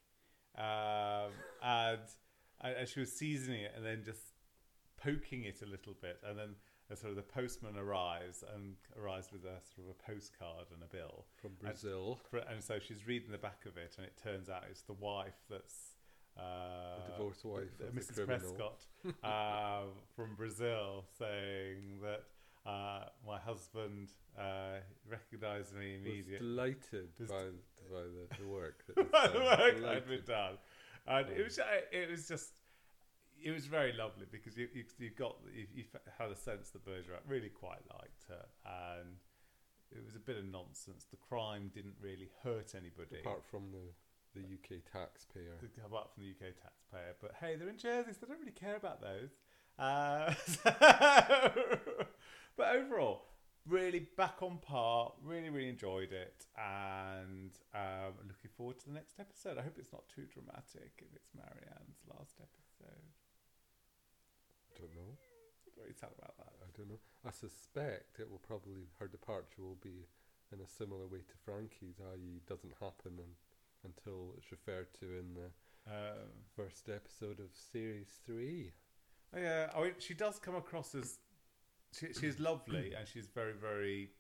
um, 0.56 1.32
and 1.64 2.02
and 2.62 2.88
she 2.88 3.00
was 3.00 3.12
seasoning 3.12 3.62
it, 3.62 3.74
and 3.76 3.84
then 3.84 4.04
just 4.06 4.31
poking 5.04 5.44
it 5.46 5.62
a 5.62 5.66
little 5.66 5.96
bit, 6.02 6.20
and 6.28 6.38
then 6.38 6.56
sort 6.96 7.10
of 7.12 7.16
the 7.16 7.22
postman 7.24 7.78
arrives 7.78 8.44
and 8.54 8.76
arrives 9.02 9.30
with 9.32 9.44
a 9.46 9.56
sort 9.74 9.88
of 9.88 9.96
a 9.98 10.12
postcard 10.12 10.66
and 10.74 10.84
a 10.84 10.88
bill, 10.88 11.26
from 11.42 11.52
Brazil. 11.60 12.20
for, 12.30 12.40
and 12.40 12.62
so 12.64 12.80
she's 12.80 13.08
reading 13.08 13.32
the 13.32 13.38
back 13.38 13.66
of 13.66 13.78
it, 13.78 13.96
and 13.98 14.06
it 14.06 14.14
turns 14.22 14.50
out 14.50 14.64
it's 14.70 14.82
the 14.82 14.94
wife 14.94 15.38
that's 15.50 15.96
uh, 16.38 16.42
The 17.08 17.12
divorced 17.14 17.46
wife 17.46 17.64
of 17.80 17.96
the 17.96 18.00
Mrs. 18.02 18.16
criminal. 18.16 18.40
Prescott 18.40 18.86
uh, 19.24 19.82
from 20.16 20.36
Brazil, 20.36 21.06
saying 21.18 22.00
that 22.04 22.24
uh, 22.70 23.06
my 23.26 23.40
husband 23.40 24.10
uh, 24.38 24.80
recognised 25.10 25.74
me 25.76 25.94
was 25.98 26.06
immediately. 26.06 26.38
delighted 26.48 27.10
Was 27.20 27.30
by, 27.30 27.44
by 27.92 28.02
the, 28.02 28.38
the 28.44 28.48
work 28.48 28.84
that 28.88 28.98
was 28.98 29.08
by 29.12 29.28
the 29.28 29.40
work 29.40 29.60
I'd 29.60 29.76
Delighted. 29.78 30.08
been 30.08 30.24
done, 30.28 30.58
and 31.08 31.30
it 31.30 31.44
was 31.44 31.60
it 31.92 32.10
was 32.12 32.28
just 32.28 32.52
it 33.44 33.52
was 33.52 33.66
very 33.66 33.94
lovely 33.94 34.26
because 34.32 34.58
you 34.58 34.68
you, 34.74 34.84
you 35.00 35.10
got 35.18 35.38
you, 35.54 35.66
you 35.74 35.84
had 36.18 36.32
a 36.32 36.36
sense 36.36 36.70
that 36.72 36.86
Bergerac 36.86 37.22
really 37.28 37.50
quite 37.50 37.82
liked 37.92 38.26
her, 38.30 38.46
and 39.00 39.18
it 39.92 40.04
was 40.04 40.16
a 40.16 40.20
bit 40.20 40.38
of 40.38 40.46
nonsense. 40.46 41.06
The 41.10 41.18
crime 41.18 41.72
didn't 41.74 41.96
really 42.02 42.30
hurt 42.44 42.74
anybody. 42.76 43.20
Apart 43.20 43.44
from 43.44 43.72
the, 43.72 44.40
the 44.40 44.46
UK 44.46 44.84
taxpayer. 44.92 45.60
apart 45.86 46.14
from 46.14 46.24
the 46.24 46.32
UK 46.32 46.56
taxpayer. 46.56 47.16
But 47.22 47.34
hey, 47.40 47.56
they're 47.56 47.70
in 47.70 47.78
Jersey, 47.78 48.12
so 48.14 48.20
they 48.22 48.28
don't 48.28 48.40
really 48.40 48.52
care 48.52 48.76
about 48.76 49.02
those. 49.02 49.32
Uh, 49.78 50.34
but 52.58 52.76
overall, 52.76 53.24
really 53.68 54.08
back 54.18 54.42
on 54.42 54.60
par. 54.62 55.14
Really, 55.24 55.50
really 55.50 55.70
enjoyed 55.70 56.12
it, 56.12 56.46
and 56.58 57.52
um, 57.76 58.14
looking 58.28 58.52
forward 58.56 58.80
to 58.80 58.88
the 58.88 58.94
next 58.94 59.20
episode. 59.20 59.58
I 59.58 59.62
hope 59.62 59.78
it's 59.78 59.92
not 59.92 60.08
too 60.08 60.26
dramatic 60.32 60.92
if 61.00 61.14
it's 61.16 61.30
Marianne's 61.36 62.00
last 62.08 62.36
episode. 62.40 63.12
I 64.82 64.86
don't 64.88 64.96
know. 64.96 65.14
Very 65.78 65.94
sad 65.94 66.10
about 66.18 66.38
that. 66.38 66.54
I 66.62 66.70
don't 66.78 66.90
know. 66.90 67.00
I 67.26 67.32
suspect 67.32 68.20
it 68.20 68.30
will 68.30 68.40
probably 68.40 68.90
her 69.00 69.08
departure 69.08 69.62
will 69.62 69.80
be 69.82 70.08
in 70.52 70.60
a 70.62 70.68
similar 70.68 71.08
way 71.08 71.20
to 71.20 71.38
Frankie's, 71.46 72.00
i.e., 72.14 72.42
doesn't 72.48 72.74
happen 72.80 73.14
un 73.20 73.36
until 73.84 74.34
it's 74.38 74.52
referred 74.52 74.94
to 75.00 75.06
in 75.18 75.34
the 75.34 75.50
Um, 75.88 76.30
first 76.56 76.90
episode 76.90 77.40
of 77.40 77.50
series 77.56 78.20
three. 78.26 78.72
Yeah, 79.36 79.72
I 79.76 79.82
mean, 79.82 79.94
she 80.00 80.14
does 80.14 80.38
come 80.40 80.56
across 80.56 80.94
as 80.94 81.18
she, 81.98 82.14
she's 82.14 82.40
lovely 82.40 82.94
and 82.94 83.08
she's 83.08 83.28
very, 83.28 83.54
very 83.54 84.12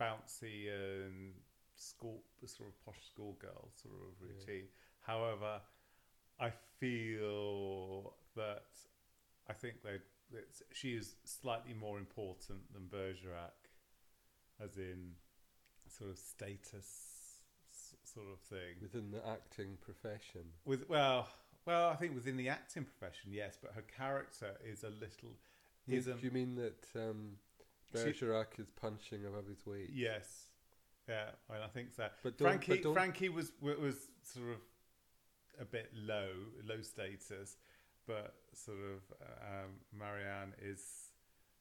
bouncy 0.00 0.68
and 0.70 1.34
school, 1.74 2.22
sort 2.46 2.68
of 2.68 2.84
posh 2.84 3.00
schoolgirl 3.10 3.70
sort 3.74 3.94
of 3.94 4.14
Yeah. 4.20 4.28
routine. 4.28 4.68
However, 5.00 5.60
I 6.38 6.50
feel 6.78 8.14
that 8.36 8.66
I 9.48 9.52
think 9.52 9.82
they 9.82 9.98
that 10.30 10.44
she 10.74 10.94
is 10.94 11.14
slightly 11.24 11.72
more 11.72 11.98
important 11.98 12.70
than 12.74 12.86
Bergerac, 12.88 13.70
as 14.62 14.76
in 14.76 15.12
sort 15.88 16.10
of 16.10 16.18
status 16.18 17.40
sort 18.04 18.26
of 18.32 18.38
thing. 18.40 18.76
Within 18.82 19.10
the 19.10 19.26
acting 19.26 19.78
profession, 19.80 20.42
With 20.66 20.88
well, 20.88 21.28
well, 21.64 21.88
I 21.88 21.96
think 21.96 22.14
within 22.14 22.36
the 22.36 22.48
acting 22.50 22.84
profession, 22.84 23.32
yes, 23.32 23.56
but 23.60 23.72
her 23.72 23.82
character 23.96 24.52
is 24.64 24.84
a 24.84 24.90
little 24.90 25.36
Do- 25.86 26.12
a 26.12 26.16
you 26.22 26.30
mean 26.30 26.54
that 26.56 26.84
um, 26.94 27.38
She- 27.92 27.98
Bergerac 28.04 28.58
is 28.58 28.70
punching 28.70 29.24
above 29.24 29.46
his 29.46 29.64
weight? 29.66 29.90
yes, 29.92 30.48
Yeah, 31.08 31.30
I, 31.48 31.52
mean, 31.54 31.62
I 31.62 31.68
think 31.68 31.88
so. 31.96 32.08
But 32.22 32.36
Frankie, 32.36 32.82
but 32.82 32.92
Frankie 32.92 33.30
was 33.30 33.52
was 33.62 34.08
sort 34.22 34.50
of 34.50 34.60
a 35.58 35.64
bit 35.64 35.90
low, 35.94 36.28
low 36.66 36.82
status, 36.82 37.56
but 38.08 38.34
sort 38.54 38.78
of 38.78 39.00
um, 39.42 39.70
Marianne 39.96 40.52
is 40.60 40.82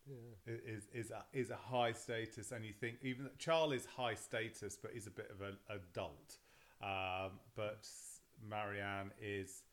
Yeah. 0.09 0.53
is 0.71 0.87
is 0.93 1.11
a, 1.11 1.21
is 1.33 1.49
a 1.51 1.55
high 1.73 1.91
status, 1.93 2.51
and 2.53 2.65
you 2.65 2.73
think 2.73 2.95
even 3.03 3.29
Charlie's 3.37 3.85
high 3.85 4.15
status, 4.15 4.77
but 4.81 4.91
he's 4.93 5.05
a 5.07 5.11
bit 5.11 5.29
of 5.29 5.41
an 5.41 5.57
adult. 5.69 6.37
Um, 6.81 7.31
but 7.55 7.85
Marianne 8.49 9.11
is 9.21 9.63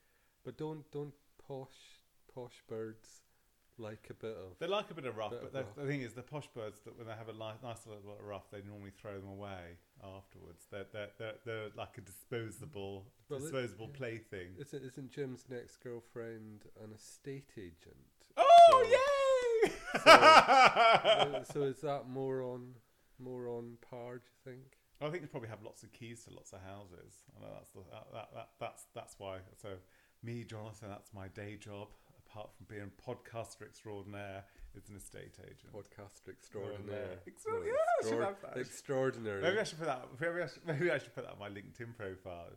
But 0.44 0.56
don't 0.58 0.84
don't 0.90 1.14
posh 1.48 1.80
posh 2.34 2.58
birds 2.68 3.08
like 3.78 4.06
a 4.10 4.14
bit 4.14 4.36
of 4.36 4.58
they 4.58 4.66
like 4.66 4.90
a 4.90 4.94
bit 4.94 5.04
of 5.06 5.16
rough, 5.16 5.30
Bit 5.30 5.40
but 5.42 5.46
of 5.48 5.52
the, 5.52 5.62
rough. 5.64 5.74
the 5.76 5.86
thing 5.86 6.02
is, 6.02 6.12
the 6.14 6.22
posh 6.22 6.48
birds 6.54 6.80
that 6.84 6.96
when 6.98 7.06
they 7.06 7.14
have 7.14 7.28
a 7.28 7.32
li- 7.32 7.60
nice 7.62 7.86
little 7.86 8.02
bit 8.02 8.18
of 8.20 8.26
rough, 8.26 8.50
they 8.50 8.62
normally 8.62 8.90
throw 9.00 9.14
them 9.20 9.28
away 9.30 9.78
afterwards. 10.02 10.43
They're 10.70 10.86
they're 10.92 11.08
they're, 11.18 11.34
they're 11.44 11.68
like 11.76 11.98
a 11.98 12.00
disposable 12.00 13.06
Well, 13.28 13.40
disposable 13.40 13.88
yeah. 13.92 13.98
plaything. 13.98 14.48
Isn't 14.58 14.82
isn't 14.84 15.10
Jim's 15.10 15.44
next 15.48 15.78
girlfriend 15.82 16.64
an 16.82 16.92
estate 16.94 17.50
agent? 17.56 17.96
Oh 18.36 18.44
So- 18.70 18.90
yay! 18.90 19.72
Uh, 20.06 21.42
so 21.44 21.62
is 21.62 21.80
that 21.80 22.08
more 22.08 22.42
on 22.42 22.74
more 23.18 23.48
on 23.48 23.76
par? 23.90 24.16
Do 24.18 24.24
you 24.24 24.52
think? 24.52 24.78
I 25.00 25.08
think 25.10 25.22
they 25.22 25.28
probably 25.28 25.48
have 25.48 25.62
lots 25.62 25.82
of 25.82 25.92
keys 25.92 26.24
to 26.24 26.34
lots 26.34 26.52
of 26.52 26.60
houses. 26.62 27.14
I 27.36 27.40
know 27.42 27.52
that's 27.54 27.70
the, 27.70 27.80
that, 27.90 28.06
that, 28.12 28.28
that, 28.34 28.48
that's 28.60 28.84
that's 28.94 29.14
why. 29.18 29.38
So 29.60 29.70
me, 30.22 30.44
Jonathan, 30.44 30.88
that's 30.90 31.12
my 31.14 31.28
day 31.28 31.56
job. 31.56 31.88
Apart 32.34 32.50
from 32.56 32.66
being 32.68 32.90
podcaster 33.06 33.62
extraordinaire, 33.62 34.42
is 34.74 34.88
an 34.88 34.96
estate 34.96 35.36
agent. 35.44 35.72
Podcaster 35.72 36.30
extraordinaire. 36.30 37.20
Extra- 37.28 37.52
No, 37.52 37.62
yeah, 37.62 37.72
I 37.72 38.08
should 38.08 38.22
have 38.22 38.40
that. 38.42 38.56
Extraordinary. 38.56 39.40
Maybe 39.40 39.58
I 39.60 39.62
should 39.62 39.78
put 39.78 39.86
that. 39.86 40.08
Maybe 40.20 40.42
I 40.42 40.46
should, 40.48 40.66
maybe 40.66 40.90
I 40.90 40.98
should 40.98 41.14
put 41.14 41.24
that 41.26 41.34
on 41.34 41.38
my 41.38 41.48
LinkedIn 41.48 41.96
profile. 41.96 42.50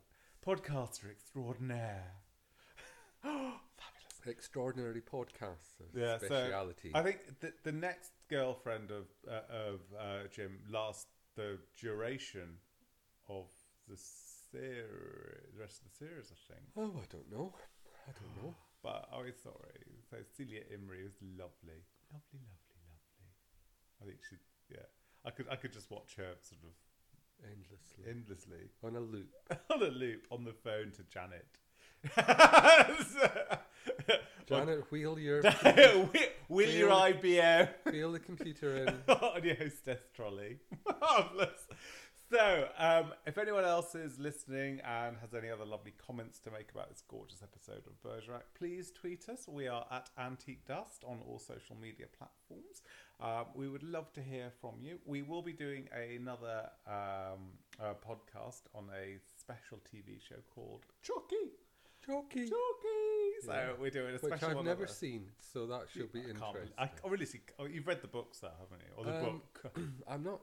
Podcaster 0.44 1.12
extraordinaire. 1.12 2.12
Fabulous. 3.22 3.54
Extraordinary 4.26 5.02
podcaster 5.02 5.86
Yeah, 5.94 6.18
so 6.18 6.26
speciality. 6.26 6.92
I 6.96 7.04
think 7.04 7.40
the 7.40 7.54
the 7.64 7.72
next 7.72 8.14
girlfriend 8.30 8.90
of 8.90 9.06
uh, 9.30 9.42
of 9.70 9.80
uh, 10.00 10.28
Jim 10.32 10.58
lasts 10.72 11.06
the 11.36 11.60
duration 11.80 12.58
of 13.30 13.46
the 13.88 13.96
series, 13.96 15.54
the 15.54 15.60
rest 15.62 15.82
of 15.84 15.92
the 15.92 15.98
series, 15.98 16.32
I 16.32 16.54
think. 16.54 16.66
oh, 16.78 17.00
I 17.00 17.06
don't 17.12 17.32
know. 17.32 17.54
I 18.08 18.12
don't 18.20 18.44
know. 18.44 18.56
But 18.84 19.10
oh, 19.14 19.24
it's 19.28 19.44
sorry. 19.44 19.84
So 20.10 20.18
Celia 20.36 20.62
Imrie 20.72 21.04
was 21.04 21.18
lovely, 21.22 21.84
lovely, 22.14 22.44
lovely, 22.46 22.80
lovely. 22.88 23.30
I 24.02 24.06
think 24.06 24.20
she, 24.30 24.38
yeah. 24.70 24.88
I 25.26 25.32
could 25.32 25.48
I 25.52 25.56
could 25.56 25.74
just 25.74 25.92
watch 25.92 26.16
her 26.18 26.36
sort 26.42 26.64
of 26.64 26.72
Endlessly 27.44 28.04
endlessly 28.10 28.70
on 28.84 28.96
a 28.96 29.00
loop. 29.00 29.30
on 29.72 29.82
a 29.84 29.92
loop 29.92 30.26
on 30.32 30.44
the 30.44 30.54
phone 30.54 30.92
to 30.92 31.04
Janet. 31.04 31.46
Janet, 34.48 34.92
wheel 34.92 35.20
your 35.20 35.42
will, 35.66 36.10
will 36.50 36.70
your 36.70 36.90
IBM 36.90 37.70
wheel 37.92 38.12
the 38.12 38.20
computer 38.20 38.78
in. 38.78 39.14
on 39.14 39.44
your 39.44 39.56
hostess 39.56 40.00
trolley? 40.16 40.58
Marvelous. 41.00 41.68
So, 42.30 42.68
um, 42.78 43.14
if 43.26 43.38
anyone 43.38 43.64
else 43.64 43.96
is 43.96 44.20
listening 44.20 44.82
and 44.86 45.16
has 45.22 45.34
any 45.34 45.50
other 45.50 45.64
lovely 45.64 45.94
comments 46.06 46.40
to 46.40 46.52
make 46.52 46.70
about 46.72 46.90
this 46.90 47.02
gorgeous 47.08 47.42
episode 47.42 47.84
of 47.88 48.02
Bergerac, 48.04 48.42
please 48.54 48.92
tweet 48.92 49.30
us. 49.30 49.48
We 49.48 49.70
are 49.70 49.86
at 49.90 50.10
Antique 50.20 50.66
Dust 50.66 51.06
on 51.08 51.20
all 51.26 51.40
social 51.40 51.78
media 51.82 52.08
platforms. 52.18 52.82
Um, 53.22 53.46
we 53.56 53.70
would 53.70 53.82
love 53.84 54.12
to 54.12 54.22
hear 54.22 54.52
from 54.60 54.74
you. 54.82 55.00
We 55.06 55.22
will 55.22 55.42
be 55.42 55.54
doing 55.54 55.88
another 55.94 56.70
um, 56.86 57.54
uh, 57.82 57.94
podcast 58.06 58.64
on 58.76 58.90
a 58.94 59.20
special 59.40 59.78
TV 59.78 60.20
show 60.22 60.36
called 60.54 60.82
Chocky. 61.02 61.52
Jockey. 62.06 62.46
Chocky. 62.46 63.46
So 63.46 63.54
Yeah. 63.54 63.70
we're 63.80 63.90
doing 63.90 64.16
a 64.16 64.18
special 64.20 64.32
Which 64.32 64.44
I've 64.44 64.56
one 64.56 64.66
never 64.66 64.86
seen, 64.88 65.30
so 65.40 65.66
that 65.68 65.84
should 65.94 66.12
be 66.12 66.20
I 66.22 66.30
interesting. 66.32 66.70
I, 66.78 66.84
I 67.06 67.08
really 67.08 67.26
see. 67.26 67.40
Oh, 67.58 67.66
you've 67.66 67.88
read 67.88 68.02
the 68.02 68.08
books, 68.08 68.40
though, 68.40 68.52
haven't 68.60 68.86
you? 68.86 68.94
Or 68.98 69.06
the 69.06 69.18
Um, 69.30 69.42
book? 69.64 69.72
I'm 70.10 70.24
not 70.24 70.42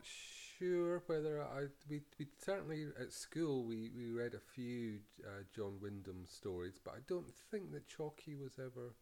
sure 0.59 1.03
whether 1.07 1.43
I 1.43 1.64
we, 1.88 2.01
we 2.19 2.27
certainly 2.38 2.87
at 3.01 3.12
school 3.12 3.64
we, 3.64 3.90
we 3.97 4.11
read 4.11 4.35
a 4.35 4.40
few 4.55 4.99
uh, 5.25 5.43
John 5.55 5.75
Wyndham 5.81 6.25
stories, 6.29 6.79
but 6.85 6.95
I 6.95 7.01
don't 7.09 7.33
think 7.51 7.73
that 7.73 7.88
Chocky 7.88 8.38
was 8.40 8.53
ever 8.59 8.95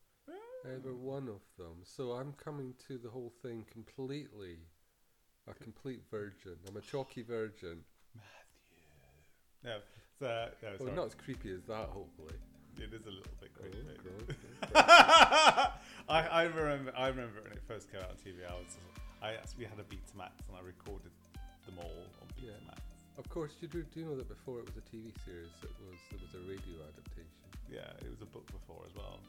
ever 0.65 0.95
one 0.95 1.29
of 1.29 1.41
them. 1.59 1.83
So 1.85 2.13
I'm 2.13 2.33
coming 2.35 2.75
to 2.87 2.97
the 2.99 3.11
whole 3.11 3.33
thing 3.43 3.65
completely 3.71 4.59
a 5.49 5.55
complete 5.55 6.03
virgin. 6.11 6.57
I'm 6.69 6.77
a 6.77 6.81
Chocky 6.93 7.27
virgin. 7.27 7.79
Matthew. 8.15 9.65
No, 9.65 9.79
so 10.21 10.27
no, 10.61 10.85
Well, 10.87 10.95
not 10.95 11.07
as 11.07 11.15
creepy 11.15 11.51
as 11.53 11.65
that, 11.65 11.89
hopefully. 11.89 12.35
It 12.79 12.95
is 12.95 13.07
a 13.07 13.11
little 13.11 13.33
bit 13.41 13.51
Oh, 13.59 13.61
creepy. 13.61 14.39
God. 14.75 15.73
I, 16.09 16.21
I 16.27 16.43
remember. 16.45 16.93
I 16.97 17.09
remember 17.09 17.43
when 17.43 17.53
it 17.53 17.63
first 17.67 17.91
came 17.91 18.01
out 18.01 18.11
on 18.11 18.17
TV. 18.17 18.49
I 18.49 18.55
was. 18.55 18.77
I 19.21 19.33
actually 19.35 19.67
had 19.67 19.79
a 19.79 19.85
Betamax 19.85 20.33
and 20.49 20.57
I 20.57 20.61
recorded 20.67 21.13
them 21.75 21.85
all 21.85 22.05
on 22.21 22.29
Yeah. 22.37 22.53
Betamax. 22.53 22.79
Of 23.19 23.29
course, 23.29 23.53
you 23.61 23.69
do, 23.69 23.83
do 23.95 24.05
know 24.05 24.17
that 24.17 24.29
before 24.29 24.59
it 24.61 24.65
was 24.67 24.77
a 24.77 24.85
TV 24.95 25.13
series, 25.25 25.53
it 25.63 25.71
was 25.85 25.99
there 26.11 26.21
was 26.21 26.33
a 26.35 26.43
radio 26.49 26.81
adaptation. 26.89 27.49
Yeah, 27.71 27.89
it 28.05 28.11
was 28.11 28.21
a 28.23 28.27
book 28.27 28.47
before 28.53 28.85
as 28.89 28.95
well. 28.97 29.21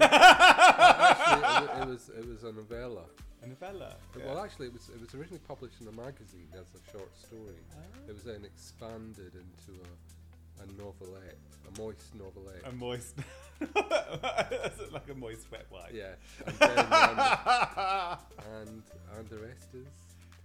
Actually, 0.00 1.64
it, 1.64 1.82
it 1.82 1.88
was 1.88 2.08
it 2.18 2.26
was 2.28 2.44
a 2.44 2.52
novella. 2.52 3.04
A 3.42 3.46
novella. 3.46 3.96
Well, 4.24 4.38
actually, 4.42 4.66
it 4.68 4.72
was 4.72 4.88
it 4.88 5.00
was 5.00 5.14
originally 5.14 5.42
published 5.46 5.80
in 5.80 5.88
a 5.88 5.92
magazine 5.92 6.48
as 6.54 6.66
a 6.74 6.90
short 6.92 7.16
story. 7.18 7.60
It 8.08 8.12
was 8.14 8.24
then 8.24 8.44
expanded 8.44 9.32
into 9.34 9.80
a, 9.82 10.62
a 10.62 10.66
novelette, 10.78 11.38
a 11.68 11.80
moist 11.80 12.14
novelette. 12.14 12.62
a 12.64 12.72
moist. 12.72 13.14
Is 13.60 14.80
it 14.80 14.92
like 14.92 15.08
a 15.10 15.14
moist 15.14 15.50
wet 15.50 15.66
wipe? 15.70 15.92
yeah, 15.94 16.14
and 16.46 16.56
then 16.58 16.78
um, 16.78 18.18
and 18.60 18.82
and 19.16 19.28
the 19.30 19.38
rest 19.38 19.68
is 19.74 19.86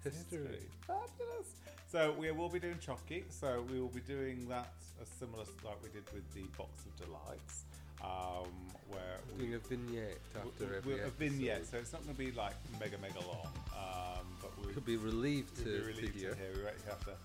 history. 0.03 0.59
Fabulous. 0.87 1.47
So 1.91 2.13
we 2.17 2.31
will 2.31 2.49
be 2.49 2.59
doing 2.59 2.75
Chocky. 2.75 3.23
So 3.29 3.63
we 3.71 3.79
will 3.79 3.89
be 3.89 4.01
doing 4.01 4.47
that 4.49 4.71
a 5.01 5.05
similar 5.19 5.43
like 5.65 5.81
we 5.83 5.89
did 5.89 6.03
with 6.13 6.23
the 6.33 6.43
Box 6.57 6.85
of 6.85 6.95
Delights, 7.05 7.63
um, 8.03 8.47
where 8.89 9.17
we're 9.31 9.37
doing 9.39 9.53
a 9.55 9.59
vignette 9.59 10.17
after 10.35 10.65
we- 10.67 10.75
every 10.77 10.93
we- 10.93 10.99
a 10.99 11.03
episode. 11.07 11.17
vignette. 11.19 11.65
So 11.67 11.77
it's 11.77 11.91
not 11.91 12.03
going 12.03 12.15
to 12.15 12.19
be 12.19 12.31
like 12.31 12.55
mega 12.79 12.97
mega 12.99 13.19
long, 13.27 13.47
um, 13.75 14.25
but 14.41 14.51
we 14.65 14.73
Could 14.73 14.85
be 14.85 14.97
relieved 14.97 15.55
to, 15.57 15.63
be 15.65 15.79
relieved 15.79 16.13
to 16.19 16.35
hear. 16.35 16.51
We 16.55 16.63
won't 16.63 16.81
have 16.87 17.03
to 17.05 17.15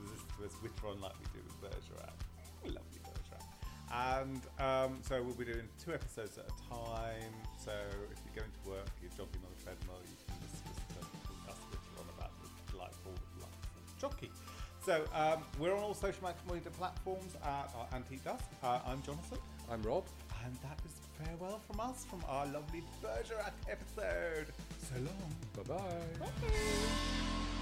resist 0.00 0.62
with 0.62 0.82
one 0.82 1.00
like 1.00 1.12
we 1.20 1.26
do 1.38 1.44
with 1.44 1.60
Bergerac. 1.60 2.14
Lovely 2.64 3.00
Bergerac. 3.04 3.42
And 3.92 4.40
um, 4.58 4.98
so 5.02 5.22
we'll 5.22 5.34
be 5.34 5.44
doing 5.44 5.68
two 5.84 5.92
episodes 5.92 6.38
at 6.38 6.46
a 6.46 6.56
time. 6.72 7.34
So 7.62 7.72
if 8.10 8.18
you're 8.24 8.42
going 8.42 8.52
to 8.64 8.70
work, 8.70 8.88
you're 9.02 9.10
jogging 9.12 9.42
on 9.44 9.50
the 9.58 9.62
treadmill, 9.62 10.00
you 10.02 10.16
can 10.26 10.34
just 10.50 10.64
listen 10.64 10.93
delightful 12.74 13.12
life 13.40 13.48
jockey. 14.00 14.30
So 14.84 15.04
um, 15.14 15.42
we're 15.58 15.74
on 15.74 15.82
all 15.82 15.94
social 15.94 16.28
media 16.52 16.70
platforms 16.76 17.34
at 17.42 17.72
our 17.76 17.86
Antique 17.94 18.24
Dust. 18.24 18.44
Uh, 18.62 18.80
I'm 18.86 19.02
Jonathan. 19.02 19.38
I'm 19.70 19.82
Rob. 19.82 20.04
And 20.44 20.54
that 20.62 20.78
is 20.84 20.92
farewell 21.18 21.60
from 21.66 21.80
us 21.80 22.04
from 22.04 22.22
our 22.28 22.44
lovely 22.46 22.82
Bergerac 23.00 23.54
episode. 23.70 24.52
So 24.78 24.96
long. 24.96 25.34
Bye 25.56 25.74
bye. 25.74 26.26
Bye. 26.26 27.53